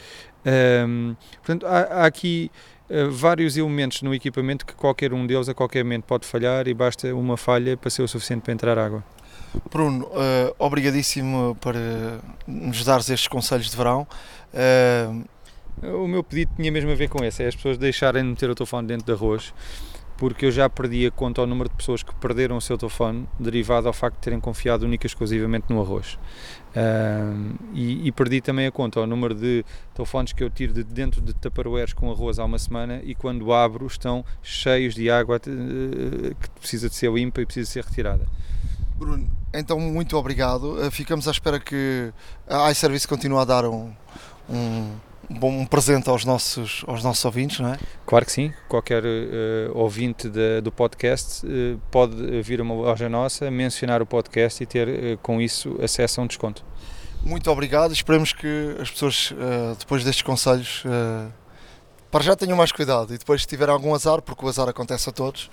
[0.46, 2.52] Um, portanto, há, há aqui
[2.90, 6.74] uh, vários elementos no equipamento que qualquer um deles a qualquer momento pode falhar e
[6.74, 9.04] basta uma falha para ser o suficiente para entrar água.
[9.72, 11.80] Bruno, uh, obrigadíssimo por uh,
[12.46, 14.08] nos dares estes conselhos de verão.
[15.82, 18.50] O meu pedido tinha mesmo a ver com esse, é as pessoas deixarem de meter
[18.50, 19.54] o telefone dentro de arroz
[20.18, 23.28] porque eu já perdi a conta ao número de pessoas que perderam o seu telefone
[23.40, 26.18] derivado ao facto de terem confiado única e exclusivamente no arroz.
[27.74, 29.64] E, e, perdi também a conta ao número de
[29.94, 33.54] telefones que eu tiro de dentro de tupperwares com arroz há uma semana e quando
[33.54, 37.86] abro estão cheios de água uh, que precisa de ser limpa e precisa de ser
[37.86, 38.26] retirada.
[38.98, 40.78] Bruno, então muito obrigado.
[40.78, 42.12] Uh, ficamos à espera que
[42.46, 43.94] a iService continue a dar um,
[44.50, 44.92] um
[45.30, 47.80] um bom presente aos nossos, aos nossos ouvintes, não é?
[48.06, 48.54] Claro que sim.
[48.68, 54.06] Qualquer uh, ouvinte de, do podcast uh, pode vir a uma loja nossa, mencionar o
[54.06, 56.64] podcast e ter uh, com isso acesso a um desconto.
[57.24, 57.92] Muito obrigado.
[57.92, 59.34] Esperemos que as pessoas,
[59.80, 60.84] depois destes conselhos,
[62.12, 65.10] para já tenham mais cuidado e depois, se tiver algum azar, porque o azar acontece
[65.10, 65.50] a todos,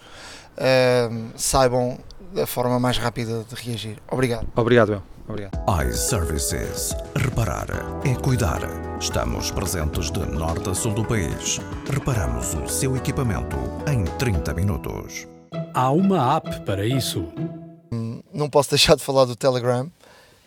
[1.34, 1.98] saibam
[2.32, 3.98] da forma mais rápida de reagir.
[4.10, 4.46] Obrigado.
[4.56, 5.02] Obrigado, eu.
[5.28, 5.52] Obrigado.
[5.88, 6.94] iServices.
[7.16, 7.66] Reparar
[8.04, 8.60] é cuidar.
[9.00, 11.60] Estamos presentes de norte a sul do país.
[11.88, 13.56] Reparamos o seu equipamento
[13.88, 15.26] em 30 minutos.
[15.74, 17.26] Há uma app para isso.
[18.32, 19.90] Não posso deixar de falar do Telegram,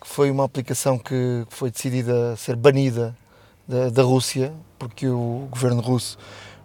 [0.01, 3.15] que foi uma aplicação que foi decidida ser banida
[3.67, 6.17] da, da Rússia, porque o governo russo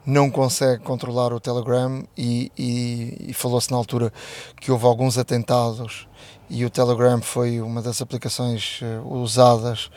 [0.05, 4.13] não consegue controlar o Telegram e, e, e falou-se na altura
[4.61, 6.09] que houve alguns atentados
[6.49, 9.91] e o Telegram foi uma das aplicações uh, usadas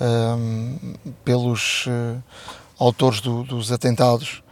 [0.00, 2.22] um, ehm, pelos uh,
[2.78, 4.42] autores do, dos atentados.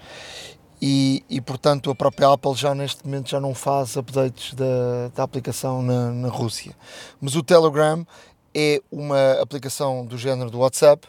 [0.83, 5.23] E, e, portanto a própria Apple já neste momento já não faz updates da, da
[5.23, 6.75] aplicação na, na Rússia.
[7.21, 8.07] Mas o Telegram
[8.55, 11.07] é uma aplicação do género do WhatsApp,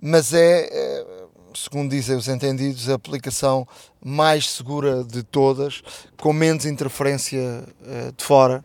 [0.00, 1.21] mas é, é,
[1.54, 3.66] segundo dizem os entendidos, a aplicação
[4.04, 5.82] mais segura de todas,
[6.20, 8.64] com menos interferência uh, de fora.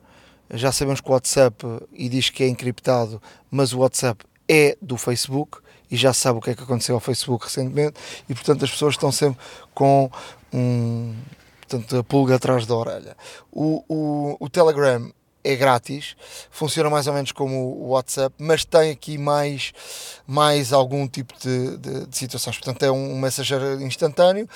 [0.53, 3.21] Já sabemos que o WhatsApp e diz que é encriptado,
[3.51, 5.59] mas o WhatsApp é do Facebook
[5.91, 7.95] e já sabe o que é que aconteceu ao Facebook recentemente
[8.29, 9.39] e portanto as pessoas estão sempre
[9.73, 10.09] com
[10.53, 11.13] um
[11.59, 13.17] portanto a pulga atrás da orelha.
[13.51, 15.11] O, o, o Telegram
[15.43, 16.15] é grátis,
[16.51, 19.71] funciona mais ou menos como o WhatsApp, mas tem aqui mais,
[20.25, 22.57] mais algum tipo de, de, de situações.
[22.57, 24.47] Portanto, é um mensageiro instantâneo,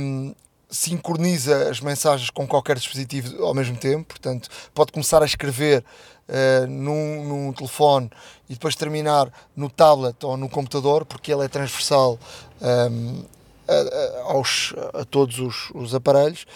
[0.00, 0.34] um,
[0.70, 5.84] sincroniza as mensagens com qualquer dispositivo ao mesmo tempo, portanto, pode começar a escrever
[6.28, 8.10] uh, num, num telefone
[8.48, 12.18] e depois terminar no tablet ou no computador, porque ele é transversal.
[12.60, 13.24] Um,
[13.66, 16.46] a, a, aos, a todos os, os aparelhos.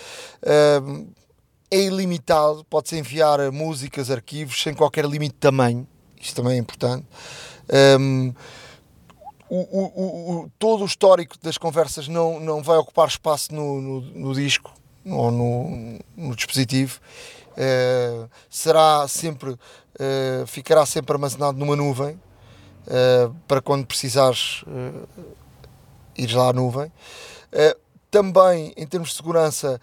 [0.83, 1.07] Um,
[1.71, 5.87] é ilimitado, pode-se enviar músicas, arquivos, sem qualquer limite de tamanho,
[6.21, 7.07] isto também é importante.
[8.01, 8.33] Um,
[9.51, 14.01] o, o, o, todo o histórico das conversas não, não vai ocupar espaço no, no,
[14.01, 14.73] no disco
[15.07, 17.01] ou no, no dispositivo.
[17.53, 24.65] Uh, será sempre, uh, ficará sempre armazenado numa nuvem uh, para quando precisares
[26.17, 26.93] ires lá à nuvem.
[28.11, 29.81] também, em termos de segurança,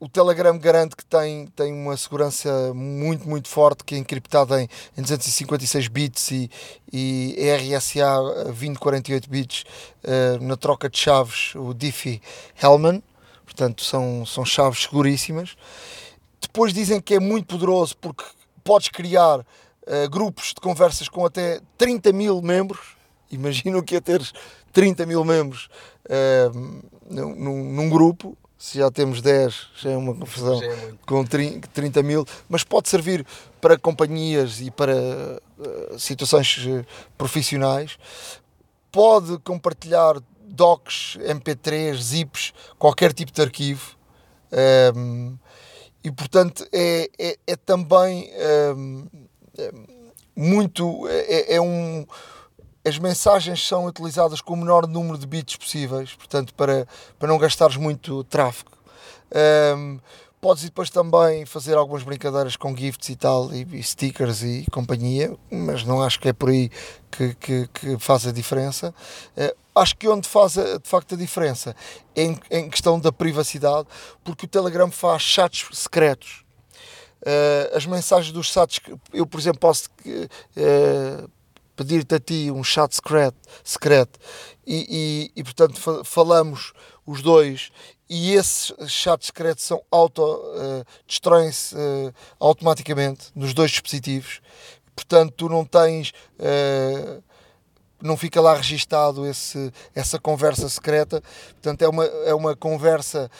[0.00, 4.68] o Telegram garante que tem, tem uma segurança muito, muito forte, que é encriptada em,
[4.96, 6.50] em 256 bits e,
[6.90, 9.64] e RSA 2048 bits
[10.02, 13.02] uh, na troca de chaves, o Diffie-Hellman.
[13.44, 15.54] Portanto, são, são chaves seguríssimas.
[16.40, 18.24] Depois dizem que é muito poderoso porque
[18.64, 22.96] podes criar uh, grupos de conversas com até 30 mil membros.
[23.30, 24.22] Imagina o que é ter
[24.72, 25.68] 30 mil membros
[26.06, 32.02] uh, num, num grupo se já temos 10, já é uma confusão é com 30
[32.02, 33.26] mil, mas pode servir
[33.58, 36.84] para companhias e para uh, situações uh,
[37.16, 37.98] profissionais.
[38.92, 43.96] Pode compartilhar docs, MP3, zips, qualquer tipo de arquivo.
[44.52, 45.34] Um, ehm,
[46.04, 48.30] e portanto é, é, é também
[48.76, 49.06] um,
[49.56, 49.86] ehm,
[50.36, 52.04] muito é, é um
[52.84, 56.86] as mensagens são utilizadas com o menor número de bits possíveis, portanto, para,
[57.18, 58.70] para não gastares muito tráfego.
[59.76, 60.00] Um,
[60.40, 65.36] podes depois também fazer algumas brincadeiras com gifts e tal, e, e, stickers e companhia,
[65.50, 66.70] mas não acho que é por aí
[67.10, 68.94] que, que, que faz a diferença.
[69.36, 71.76] Uh, acho que onde faz a, de facto a diferença
[72.16, 73.86] é em, em, questão da privacidade,
[74.24, 76.44] porque o Telegram faz chats secretos.
[77.20, 78.80] Uh, as mensagens dos chats,
[79.12, 81.30] eu por exemplo posso uh,
[81.80, 84.20] pedir-te a ti um chat secreto, secreto
[84.66, 86.74] e, e, e, portanto falamos
[87.06, 87.70] os dois.
[88.06, 94.42] E esses chats secretos são auto uh, destroem-se uh, automaticamente nos dois dispositivos.
[94.94, 97.22] Portanto tu não tens uh,
[98.02, 101.22] não fica lá registado esse, essa conversa secreta.
[101.52, 103.30] Portanto é uma, é uma conversa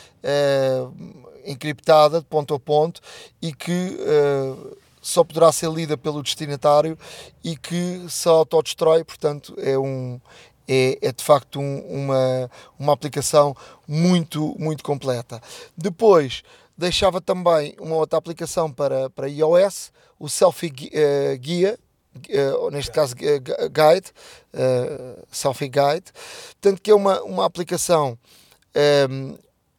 [1.44, 3.00] encriptada de ponto a ponto
[3.40, 3.98] e que
[5.00, 6.98] só poderá ser lida pelo destinatário
[7.42, 10.20] e que se autodestrói, portanto é um
[10.68, 13.56] é, é de facto um, uma, uma aplicação
[13.88, 15.42] muito, muito completa.
[15.76, 16.44] Depois
[16.78, 21.78] deixava também uma outra aplicação para, para iOS, o Selfie uh, Guia,
[22.16, 24.12] uh, neste caso uh, Guide,
[25.30, 26.12] Selfie Guide,
[26.60, 28.16] tanto que é uma, uma aplicação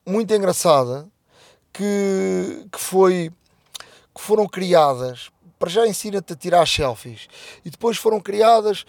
[0.06, 1.08] muito engraçada
[1.72, 3.32] que, que foi
[4.22, 7.28] que foram criadas, para já ensina-te a tirar selfies,
[7.66, 8.86] e depois foram criadas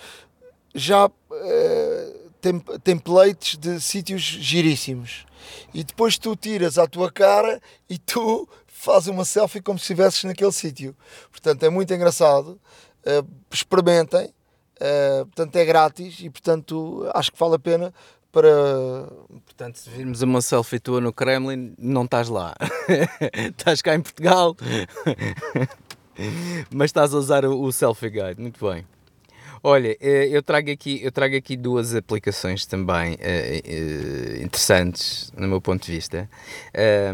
[0.75, 5.25] já uh, tem, templates de sítios giríssimos.
[5.73, 10.23] E depois tu tiras a tua cara e tu fazes uma selfie como se estivesses
[10.25, 10.95] naquele sítio.
[11.31, 12.61] Portanto, é muito engraçado.
[13.01, 14.35] Uh, experimentem.
[14.77, 17.95] Uh, portanto, é grátis e, portanto, acho que vale a pena
[18.33, 19.09] para.
[19.45, 22.55] Portanto, se virmos uma selfie tua no Kremlin, não estás lá.
[23.57, 24.57] estás cá em Portugal,
[26.73, 28.41] mas estás a usar o, Selfie Guide.
[28.41, 28.85] Muito bem.
[29.65, 35.61] Olha, eh, eu trago aqui, eu trago aqui duas aplicações também uh, interessantes, no meu
[35.61, 36.29] ponto de vista,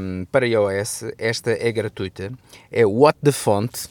[0.00, 1.04] um, para iOS.
[1.18, 2.32] Esta é gratuita,
[2.72, 3.90] é What the Font.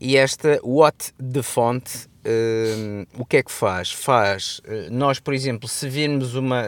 [0.00, 3.90] E esta What the Font Uh, o que é que faz?
[3.90, 6.62] Faz, uh, nós, por exemplo, se virmos uma,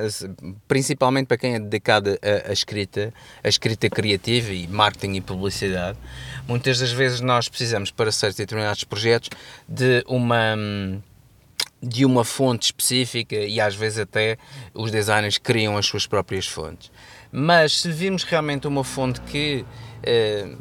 [0.66, 3.12] principalmente para quem é dedicado à, à, escrita,
[3.45, 5.99] a escrita criativa e marketing e publicidade,
[6.49, 9.28] muitas das vezes nós precisamos, para certos determinados projetos,
[9.68, 10.57] de uma
[11.83, 14.37] de uma fonte específica e às vezes até
[14.74, 16.91] os designers criam as suas próprias fontes.
[17.33, 19.64] Mas se virmos realmente uma fonte que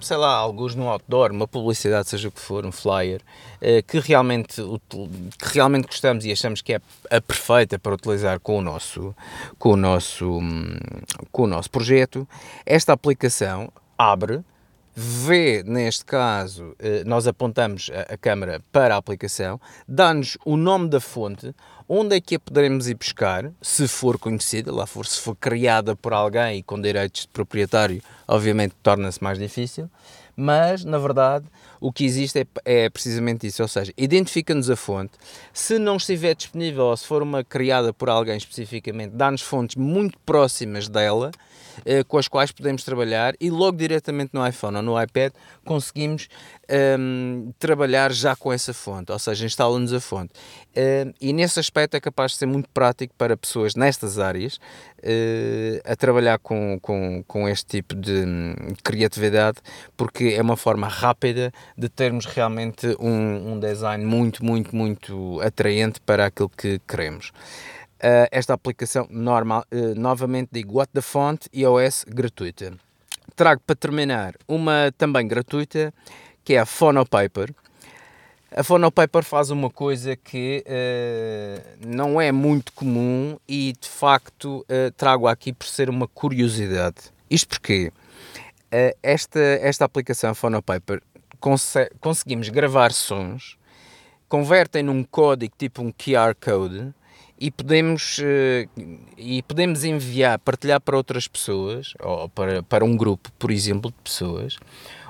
[0.01, 3.21] sei lá, alguns no outdoor, uma publicidade, seja o que for, um flyer,
[3.61, 8.57] eh, que, realmente, que realmente gostamos e achamos que é a perfeita para utilizar com
[8.57, 9.15] o nosso,
[9.57, 10.39] com o nosso,
[11.31, 12.27] com o nosso projeto,
[12.65, 14.43] esta aplicação abre
[15.01, 20.99] vê, neste caso, eh, nós apontamos a, câmera para a aplicação, dá-nos o nome da
[20.99, 21.55] fonte,
[21.91, 25.95] onde é que a poderemos ir buscar, se for conhecida, lá for, se for criada
[25.95, 29.89] por alguém e com direitos de proprietário, obviamente torna-se mais difícil,
[30.35, 31.45] mas, na verdade,
[31.81, 35.13] o que existe é, é precisamente isso, ou seja, identifica-nos a fonte,
[35.51, 40.17] se não estiver disponível ou se for uma criada por alguém especificamente, dá-nos fontes muito
[40.19, 41.31] próximas dela,
[41.85, 45.31] eh, com as quais podemos trabalhar e logo diretamente no iPhone ou no iPad
[45.65, 46.27] conseguimos
[46.67, 50.33] ehm, trabalhar já com essa fonte, ou seja, instala-nos a fonte.
[50.69, 54.57] Uh, e nesse aspecto é capaz de ser muito prático para pessoas nestas áreas
[54.99, 58.53] uh, a trabalhar com, com, com este tipo de um,
[58.83, 59.57] criatividade,
[59.97, 65.99] porque é uma forma rápida de termos realmente um, um design muito, muito, muito atraente
[66.01, 67.31] para aquilo que queremos.
[67.99, 72.71] Uh, esta aplicação normal, uh, novamente digo, What the Font iOS gratuita.
[73.35, 75.93] Trago para terminar uma também gratuita,
[76.45, 77.53] que é a Phonopaper.
[78.55, 85.27] A Phonopaper faz uma coisa que uh, não é muito comum e de facto trago
[85.27, 87.11] aqui por ser uma curiosidade.
[87.29, 87.91] Isto porque
[89.03, 91.01] esta, esta aplicação Phonopaper
[91.99, 93.57] conseguimos gravar sons,
[94.27, 96.93] convertem num código tipo um QR Code
[97.39, 98.67] e podemos, eh,
[99.17, 103.97] e podemos enviar, partilhar para outras pessoas, ou para, para um grupo, por exemplo, de
[104.03, 104.57] pessoas,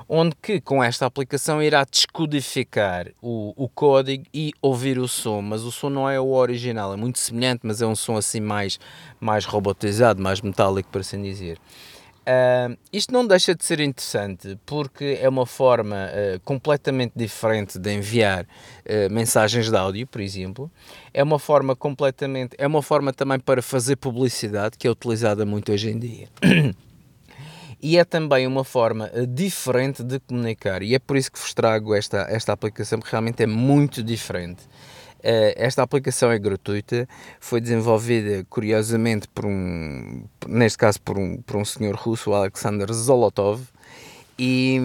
[0.08, 5.62] onde que com esta aplicação irá descodificar o, o código e ouvir o som, mas
[5.62, 8.78] o som não é o original, é muito semelhante, mas é um som assim mais,
[9.20, 11.58] mais robotizado, mais metálico, por assim dizer.
[12.92, 18.44] Isto não deixa de ser interessante porque é uma forma uh, completamente diferente de enviar
[18.44, 20.70] uh, mensagens de áudio, por exemplo.
[21.12, 25.72] É uma forma completamente, é uma forma também para fazer publicidade que é utilizada muito
[25.72, 26.28] hoje em dia.
[27.82, 31.94] e é também uma forma diferente de comunicar e é por isso que vos trago
[31.94, 34.62] esta, esta aplicação, porque realmente é muito diferente.
[35.22, 37.08] Eh, esta aplicação é gratuita,
[37.38, 43.60] foi desenvolvida curiosamente por um, neste caso por um, por um senhor russo, Alexander Zolotov,
[44.42, 44.80] e,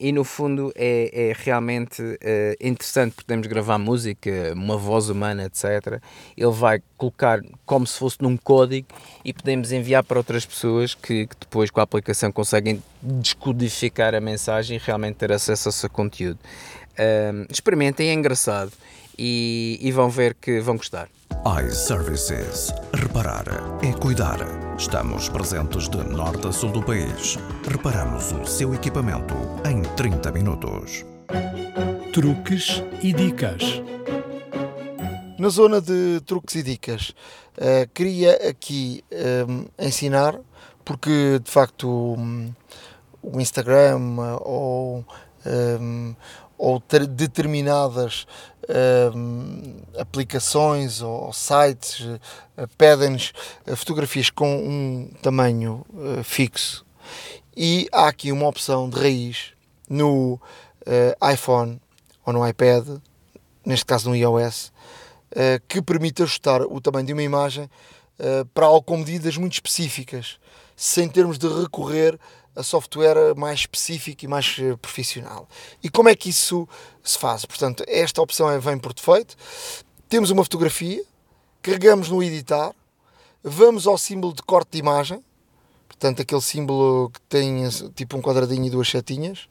[0.00, 6.02] e no fundo é, é realmente é, interessante, podemos gravar música, uma voz humana, etc.
[6.36, 8.88] Ele vai colocar como se fosse num código
[9.24, 14.20] e podemos enviar para outras pessoas que, que depois com a aplicação conseguem descodificar a
[14.20, 16.40] mensagem e realmente ter acesso ao seu conteúdo.
[16.98, 18.72] Um, experimentem, é engraçado
[19.20, 21.08] e, e vão ver que vão gostar.
[21.62, 22.72] iServices.
[22.94, 23.44] Reparar
[23.84, 24.38] é cuidar.
[24.78, 27.36] Estamos presentes de norte a sul do país.
[27.68, 29.34] Reparamos o seu equipamento
[29.68, 31.04] em 30 minutos.
[32.14, 33.82] Truques e dicas.
[35.38, 37.10] Na zona de truques e dicas,
[37.58, 39.04] uh, queria aqui
[39.48, 40.38] um, eh, ensinar,
[40.84, 42.52] porque de facto um,
[43.22, 45.04] o Instagram uh, ou
[45.46, 46.14] um,
[46.60, 48.26] ou determinadas
[48.70, 52.20] uh, aplicações ou, sites uh,
[52.78, 53.32] pedem-nos
[53.66, 56.84] uh, fotografias com um tamanho eh, fixo.
[57.56, 59.52] E há aqui uma opção de raiz
[59.88, 60.40] no
[61.32, 61.80] iPhone
[62.24, 62.86] ou no iPad,
[63.66, 64.72] neste caso no iOS,
[65.68, 67.68] que permite ajustar o tamanho de uma imagem
[68.54, 70.38] para algo com medidas muito específicas,
[70.76, 72.18] sem termos de recorrer
[72.62, 75.48] software mais específico e mais eh, profissional.
[75.82, 76.68] E como é que isso
[77.02, 77.44] se faz?
[77.44, 79.36] Portanto, esta opção é, vem por defeito.
[80.08, 81.02] Temos uma fotografia,
[81.62, 82.74] carregamos no editar,
[83.42, 85.22] vamos ao símbolo de corte de imagem,
[85.88, 89.48] portanto, aquele símbolo que tem tipo um quadradinho e duas setinhas,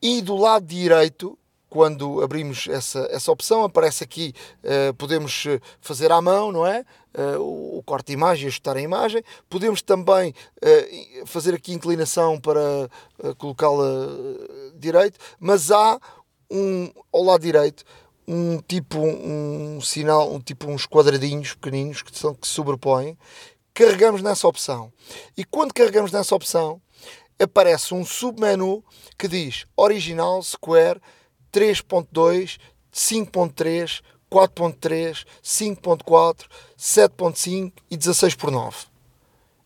[0.00, 1.38] e do lado direito
[1.68, 6.84] quando abrimos essa, essa opção, aparece aqui, uh, podemos eh, fazer à mão, não é?
[7.14, 9.22] Uh, o, o, corte de imagem, ajustar a imagem.
[9.48, 12.88] Podemos também uh, fazer aqui inclinação para
[13.38, 13.84] colocá-la
[14.76, 15.98] direito, mas há
[16.50, 17.84] um, ao lado direito
[18.28, 23.16] um tipo, um sinal, um tipo uns quadradinhos pequeninos que, são, que se sobrepõem.
[23.72, 24.92] Carregamos nessa opção.
[25.36, 26.80] E quando carregamos nessa opção,
[27.38, 28.82] aparece um submenu
[29.18, 31.00] que diz Original Square
[31.52, 32.58] 3.2,
[32.92, 36.46] 5.3, 4.3, 5.4,
[36.78, 38.76] 7.5 e 16 por 9.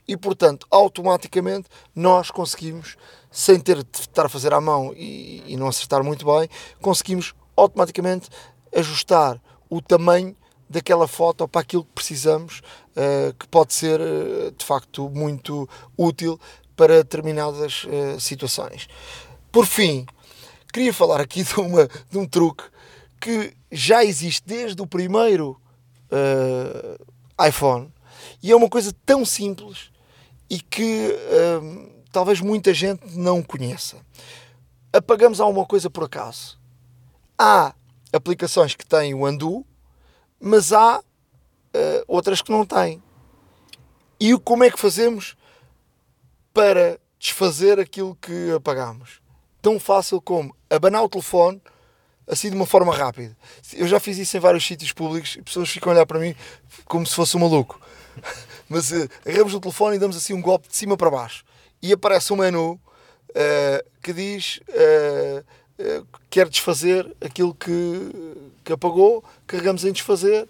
[0.07, 2.97] E portanto, automaticamente nós conseguimos,
[3.31, 6.49] sem ter de estar a fazer à mão e, e não acertar muito bem,
[6.81, 8.29] conseguimos automaticamente
[8.75, 10.37] ajustar o tamanho
[10.69, 12.61] daquela foto para aquilo que precisamos,
[12.91, 16.39] uh, que pode ser uh, de facto muito útil
[16.77, 18.89] para determinadas uh, situações.
[19.51, 20.07] Por fim,
[20.73, 22.65] queria falar aqui de, uma, de um truque
[23.21, 25.61] que já existe desde o primeiro
[26.11, 27.93] uh, iPhone
[28.43, 29.91] e é uma coisa tão simples
[30.49, 33.97] e que uh, talvez muita gente não conheça.
[34.93, 36.59] Apagamos alguma coisa por acaso.
[37.39, 37.75] Há
[38.13, 39.65] aplicações que têm o undo,
[40.41, 41.03] mas há uh,
[42.09, 43.03] outras que não têm.
[44.19, 45.37] E como é que fazemos
[46.53, 49.20] para desfazer aquilo que apagamos?
[49.63, 51.61] Tão fácil como abanar o telefone
[52.27, 53.37] assim de uma forma rápida.
[53.75, 56.35] Eu já fiz isso em vários sítios públicos e pessoas ficam a olhar para mim
[56.85, 57.81] como se fosse um maluco.
[58.69, 61.45] Mas uh, agarramos o telefone e damos assim um golpe de cima para baixo.
[61.83, 62.73] E aparece um menu
[63.31, 65.45] uh, que diz uh,
[65.81, 70.49] uh, quer desfazer aquilo que, que apagou, carregamos em desfazer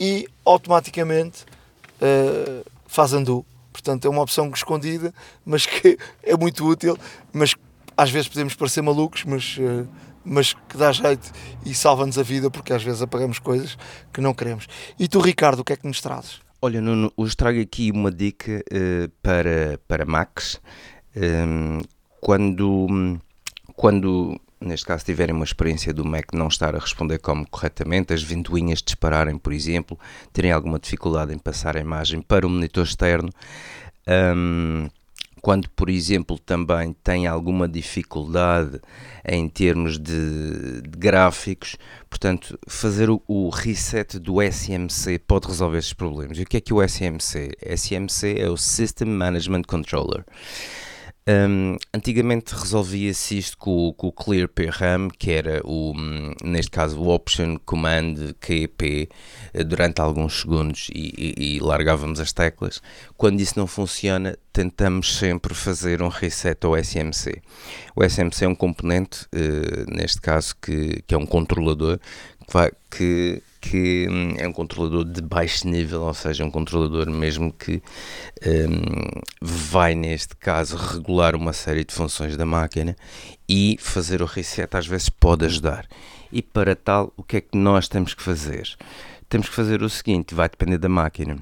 [0.00, 1.44] e automaticamente
[2.00, 3.46] uh, faz undo.
[3.72, 5.12] Portanto, é uma opção escondida,
[5.44, 6.98] mas que é muito útil,
[7.32, 7.54] mas
[7.96, 9.88] às vezes podemos parecer malucos, mas, uh,
[10.24, 11.30] mas que dá jeito
[11.64, 13.76] e salva-nos a vida, porque às vezes apagamos coisas
[14.12, 14.66] que não queremos.
[14.98, 16.40] E tu, Ricardo, o que é que nos trazes?
[16.60, 20.60] Olha, Nuno, hoje trago aqui uma dica uh, para, para Max.
[21.16, 21.80] Um,
[22.20, 23.20] quando,
[23.76, 28.22] quando neste caso, tiverem uma experiência do Mac não estar a responder como corretamente, as
[28.22, 29.98] ventoinhas dispararem, por exemplo,
[30.32, 33.28] terem alguma dificuldade em passar a imagem para o monitor externo.
[34.08, 34.88] Um,
[35.44, 38.80] quando, por exemplo, também tem alguma dificuldade
[39.22, 41.76] em termos de, de gráficos,
[42.08, 46.38] portanto, fazer o, o, reset do SMC pode resolver esses problemas.
[46.38, 47.50] E o que é que o SMC?
[47.76, 50.24] SMC é o System Management Controller.
[51.26, 55.94] Um, antigamente resolvia-se isto com, com, o Clear PRAM, que era o,
[56.44, 59.08] neste caso o Option Command QEP
[59.54, 62.82] eh, durante alguns segundos e, e, e, largávamos as teclas.
[63.16, 67.40] Quando isso não funciona, tentamos sempre fazer um reset ao SMC.
[67.96, 71.98] O SMC é um componente, uh, neste caso, que, que é um controlador
[72.46, 77.10] que, vai, que que hum, é um controlador de baixo nível, ou seja, um controlador
[77.10, 77.82] mesmo que
[78.46, 82.94] um, vai, neste caso, regular uma série de funções da máquina
[83.48, 85.88] e fazer o reset às vezes pode ajudar.
[86.30, 88.68] E para tal, o que é que nós temos que fazer?
[89.30, 91.38] Temos que fazer o seguinte, vai depender da máquina.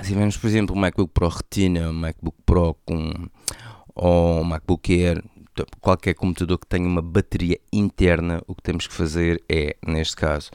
[0.00, 3.28] Se tivermos, por exemplo, um MacBook Pro Retina, um MacBook Pro com,
[3.94, 5.24] ou um MacBook Air,
[5.80, 10.50] qualquer computador que tenha uma bateria interna, o que temos que fazer é, neste caso,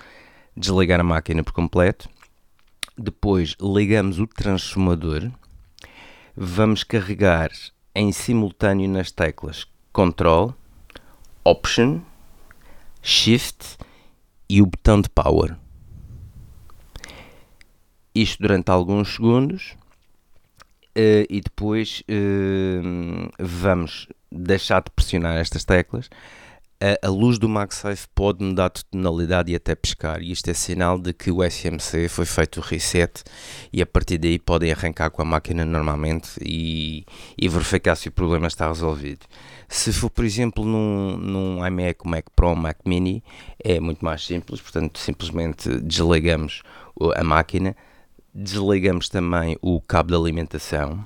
[0.58, 2.10] desligar a máquina por completo.
[2.98, 5.32] Depois ligamos o transformador.
[6.36, 7.52] Vamos carregar
[7.94, 10.56] em simultâneo nas teclas Control,
[11.44, 12.02] Option,
[13.02, 13.78] Shift
[14.50, 15.56] e o botão de Power.
[18.14, 19.76] Isto durante alguns segundos
[20.98, 26.10] uh, e depois uh, vamos deixar de pressionar estas teclas
[26.80, 30.22] a, a, luz do MagSafe pode mudar de tonalidade e até pescar.
[30.22, 33.24] E isto é sinal de que o SMC foi feito o reset
[33.74, 37.06] e a partir daí podem arrancar com a máquina normalmente e,
[37.38, 39.26] e verificar se o problema está resolvido.
[39.68, 43.24] Se for, por exemplo, num, num iMac, Mac Pro, Mac Mini,
[43.64, 46.62] é muito mais simples, portanto, simplesmente desligamos
[47.16, 47.76] a máquina,
[48.34, 51.06] desligamos também o cabo de alimentação,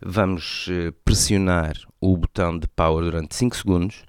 [0.00, 4.04] vamos eh, pressionar o botão de power durante 5 segundos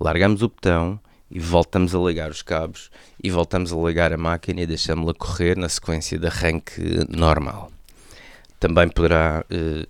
[0.00, 0.98] largamos o botão
[1.30, 2.90] e voltamos a ligar os cabos
[3.22, 7.70] e voltamos a ligar a máquina e deixamos-la correr na sequência de arranque normal.
[8.58, 9.86] Também poderá, eh,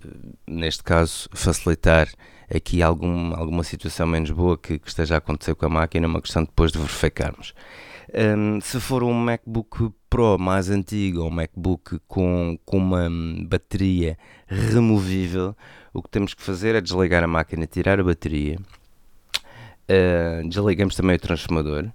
[0.47, 2.07] neste caso, facilitar
[2.53, 6.21] aqui algum, alguma situação menos boa que, que, esteja a acontecer com a máquina, uma
[6.21, 7.53] questão depois de verificarmos.
[8.13, 13.09] Um, se for um MacBook Pro mais antigo ou um MacBook com, com uma
[13.47, 14.17] bateria
[14.47, 15.55] removível,
[15.93, 18.57] o que temos que fazer é desligar a máquina, tirar a bateria,
[19.91, 21.91] Uh, desligamos também o transformador,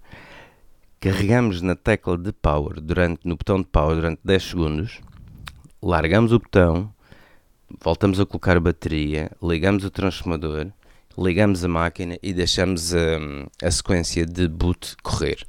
[1.00, 5.00] carregamos na tecla de power durante, no botão de power durante 10 segundos,
[5.82, 6.92] largamos o botão,
[7.82, 10.66] voltamos a colocar a bateria, ligamos o transformador,
[11.16, 13.18] ligamos a máquina e deixamos a,
[13.66, 15.46] a sequência de boot correr.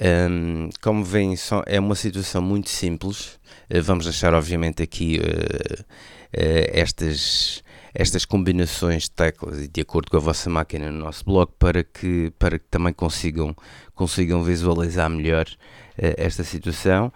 [0.00, 1.34] Um, como veem,
[1.66, 3.38] é uma situação muito simples.
[3.72, 7.63] Uh, vamos deixar, obviamente, aqui uh, uh, estas
[7.94, 11.84] estas combinações de teclas e de acordo com a vossa máquina no nosso blog para
[11.84, 13.54] que, para que também consigam,
[13.94, 17.12] consigam visualizar melhor uh, esta situação.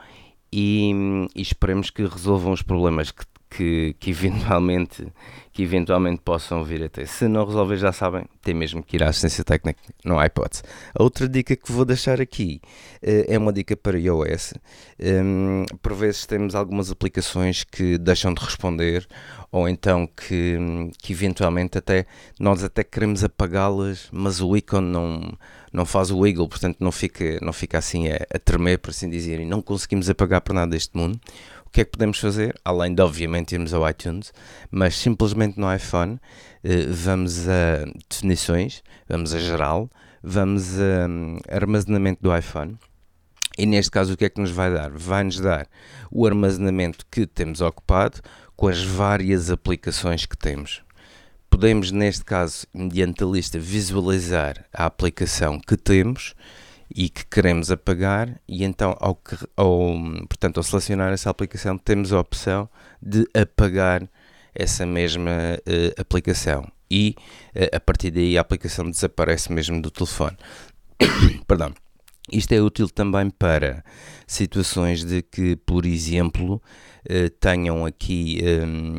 [0.53, 0.93] E,
[1.35, 5.07] e, esperemos que resolvam os problemas que, que, que, eventualmente,
[5.59, 7.09] que eventualmente possam vir a ter.
[7.09, 10.63] Se não resolver, já sabem, tem mesmo que ir à assistência técnica, não há hipótese.
[10.97, 12.61] A outra dica que vou deixar aqui
[13.03, 14.55] uh, é uma dica para iOS.
[15.01, 19.05] Um, por vezes temos algumas aplicações que deixam de responder
[19.51, 20.57] ou então que,
[20.99, 22.07] que eventualmente até
[22.39, 25.37] nós até queremos apagá-las, mas o ícone não,
[25.73, 29.09] não faz o wiggle, portanto não fica, não fica assim a, a tremer, por assim
[29.09, 31.19] dizer, e não conseguimos apagar por nada deste mundo.
[31.69, 32.59] O que é que podemos fazer?
[32.65, 34.33] Além de, obviamente, irmos ao iTunes,
[34.71, 36.19] mas simplesmente no iPhone
[36.65, 39.91] eh, vamos a definições, vamos a geral,
[40.23, 42.79] vamos a hum, armazenamento do iPhone.
[43.59, 44.91] E neste caso, o que é que nos vai dar?
[44.91, 45.69] Vai-nos dar
[46.11, 48.21] o armazenamento que temos ocupado
[48.57, 50.83] com as várias aplicações que temos.
[51.51, 56.35] Podemos, neste caso, mediante a lista, visualizar a aplicação que temos
[56.95, 59.21] e que queremos apagar e então ao,
[59.57, 59.95] ao,
[60.29, 62.69] portanto, ao selecionar essa aplicação temos a opção
[63.01, 64.09] de apagar
[64.55, 67.15] essa mesma uh, aplicação e
[67.55, 70.37] uh, a partir daí a aplicação desaparece mesmo do telefone.
[71.47, 71.75] Perdão.
[72.33, 73.85] Isto é útil também para
[74.27, 76.63] situações de que, por exemplo,
[77.05, 78.97] uh, tenham aqui um,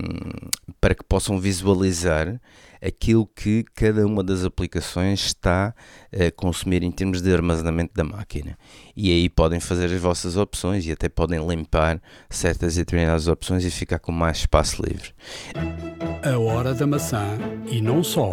[0.80, 2.40] para que possam visualizar
[2.82, 5.74] aquilo que cada uma das aplicações está
[6.14, 8.58] a consumir em termos de armazenamento da máquina.
[8.96, 13.66] E aí podem fazer as vossas opções e até podem limpar certas e determinadas opções
[13.66, 15.12] e ficar com mais espaço livre.
[16.24, 17.38] A hora da maçã
[17.70, 18.32] e não só.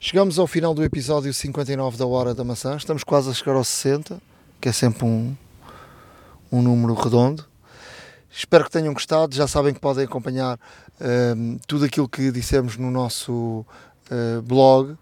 [0.00, 2.76] Chegamos ao final do episódio 59 da Hora da Maçã.
[2.76, 4.22] Estamos quase a chegar aos 60,
[4.60, 5.36] que é sempre um,
[6.52, 7.44] um número redondo.
[8.30, 9.34] Espero que tenham gostado.
[9.34, 13.66] Já sabem que podem acompanhar uh, tudo aquilo que dissemos no nosso
[14.08, 14.98] uh, blog, uh,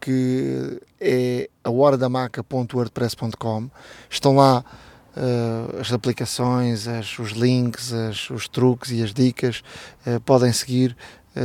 [0.00, 3.68] que é a horadamaca.wordpress.com.
[4.08, 4.64] Estão lá
[5.14, 9.62] eh, as aplicações, as, os links, as, os truques e as dicas.
[10.24, 10.96] podem seguir,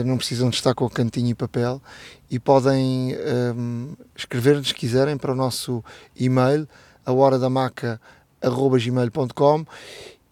[0.03, 1.81] não precisam de estar com o cantinho e papel.
[2.29, 3.15] E podem
[3.55, 5.83] um, escrever-nos, se quiserem, para o nosso
[6.15, 6.67] e-mail,
[7.05, 7.11] a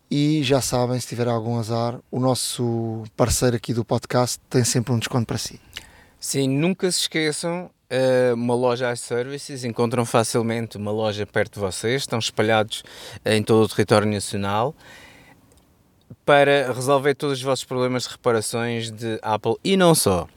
[0.09, 4.93] e já sabem, se tiver algum azar, o nosso parceiro aqui do podcast tem sempre
[4.93, 5.59] um desconto para si.
[6.19, 12.03] Sim, nunca se esqueçam, eh, uma loja iServices, encontram facilmente uma loja perto de vocês,
[12.03, 12.83] estão espalhados
[13.25, 14.75] em todo o território nacional
[16.25, 20.27] para resolver todos os vossos problemas de reparações de Apple e não só.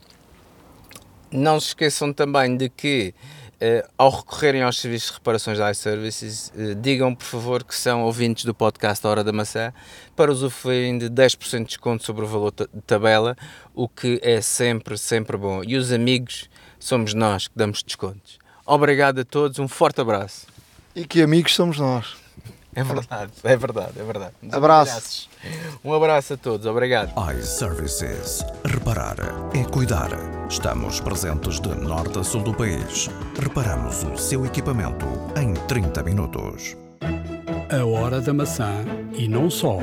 [1.31, 3.15] Não se esqueçam também de que
[3.57, 8.03] Uh, ao recorrerem aos serviços de reparações da iServices, uh, digam por favor que são
[8.03, 9.73] ouvintes do podcast Hora da Maçã
[10.15, 13.35] para usufruírem de 10% de desconto sobre o valor de tabela,
[13.75, 15.63] o que é sempre, sempre bom.
[15.65, 18.39] E os amigos somos nós que damos descontos.
[18.67, 20.47] Obrigado a todos, um forte abraço.
[20.95, 22.26] E que amigos somos nós.
[22.77, 24.35] É verdade, é verdade, é verdade.
[24.53, 25.31] Abraços.
[25.83, 27.11] Um abraço a todos, obrigado.
[27.35, 28.45] iServices.
[28.67, 29.17] Reparar
[29.55, 30.11] é cuidar.
[30.51, 33.09] Estamos presentes de norte a sul do país.
[33.41, 35.07] Reparamos o seu equipamento
[35.41, 36.77] em 30 minutos.
[37.71, 38.85] A hora da maçã
[39.15, 39.79] e não só.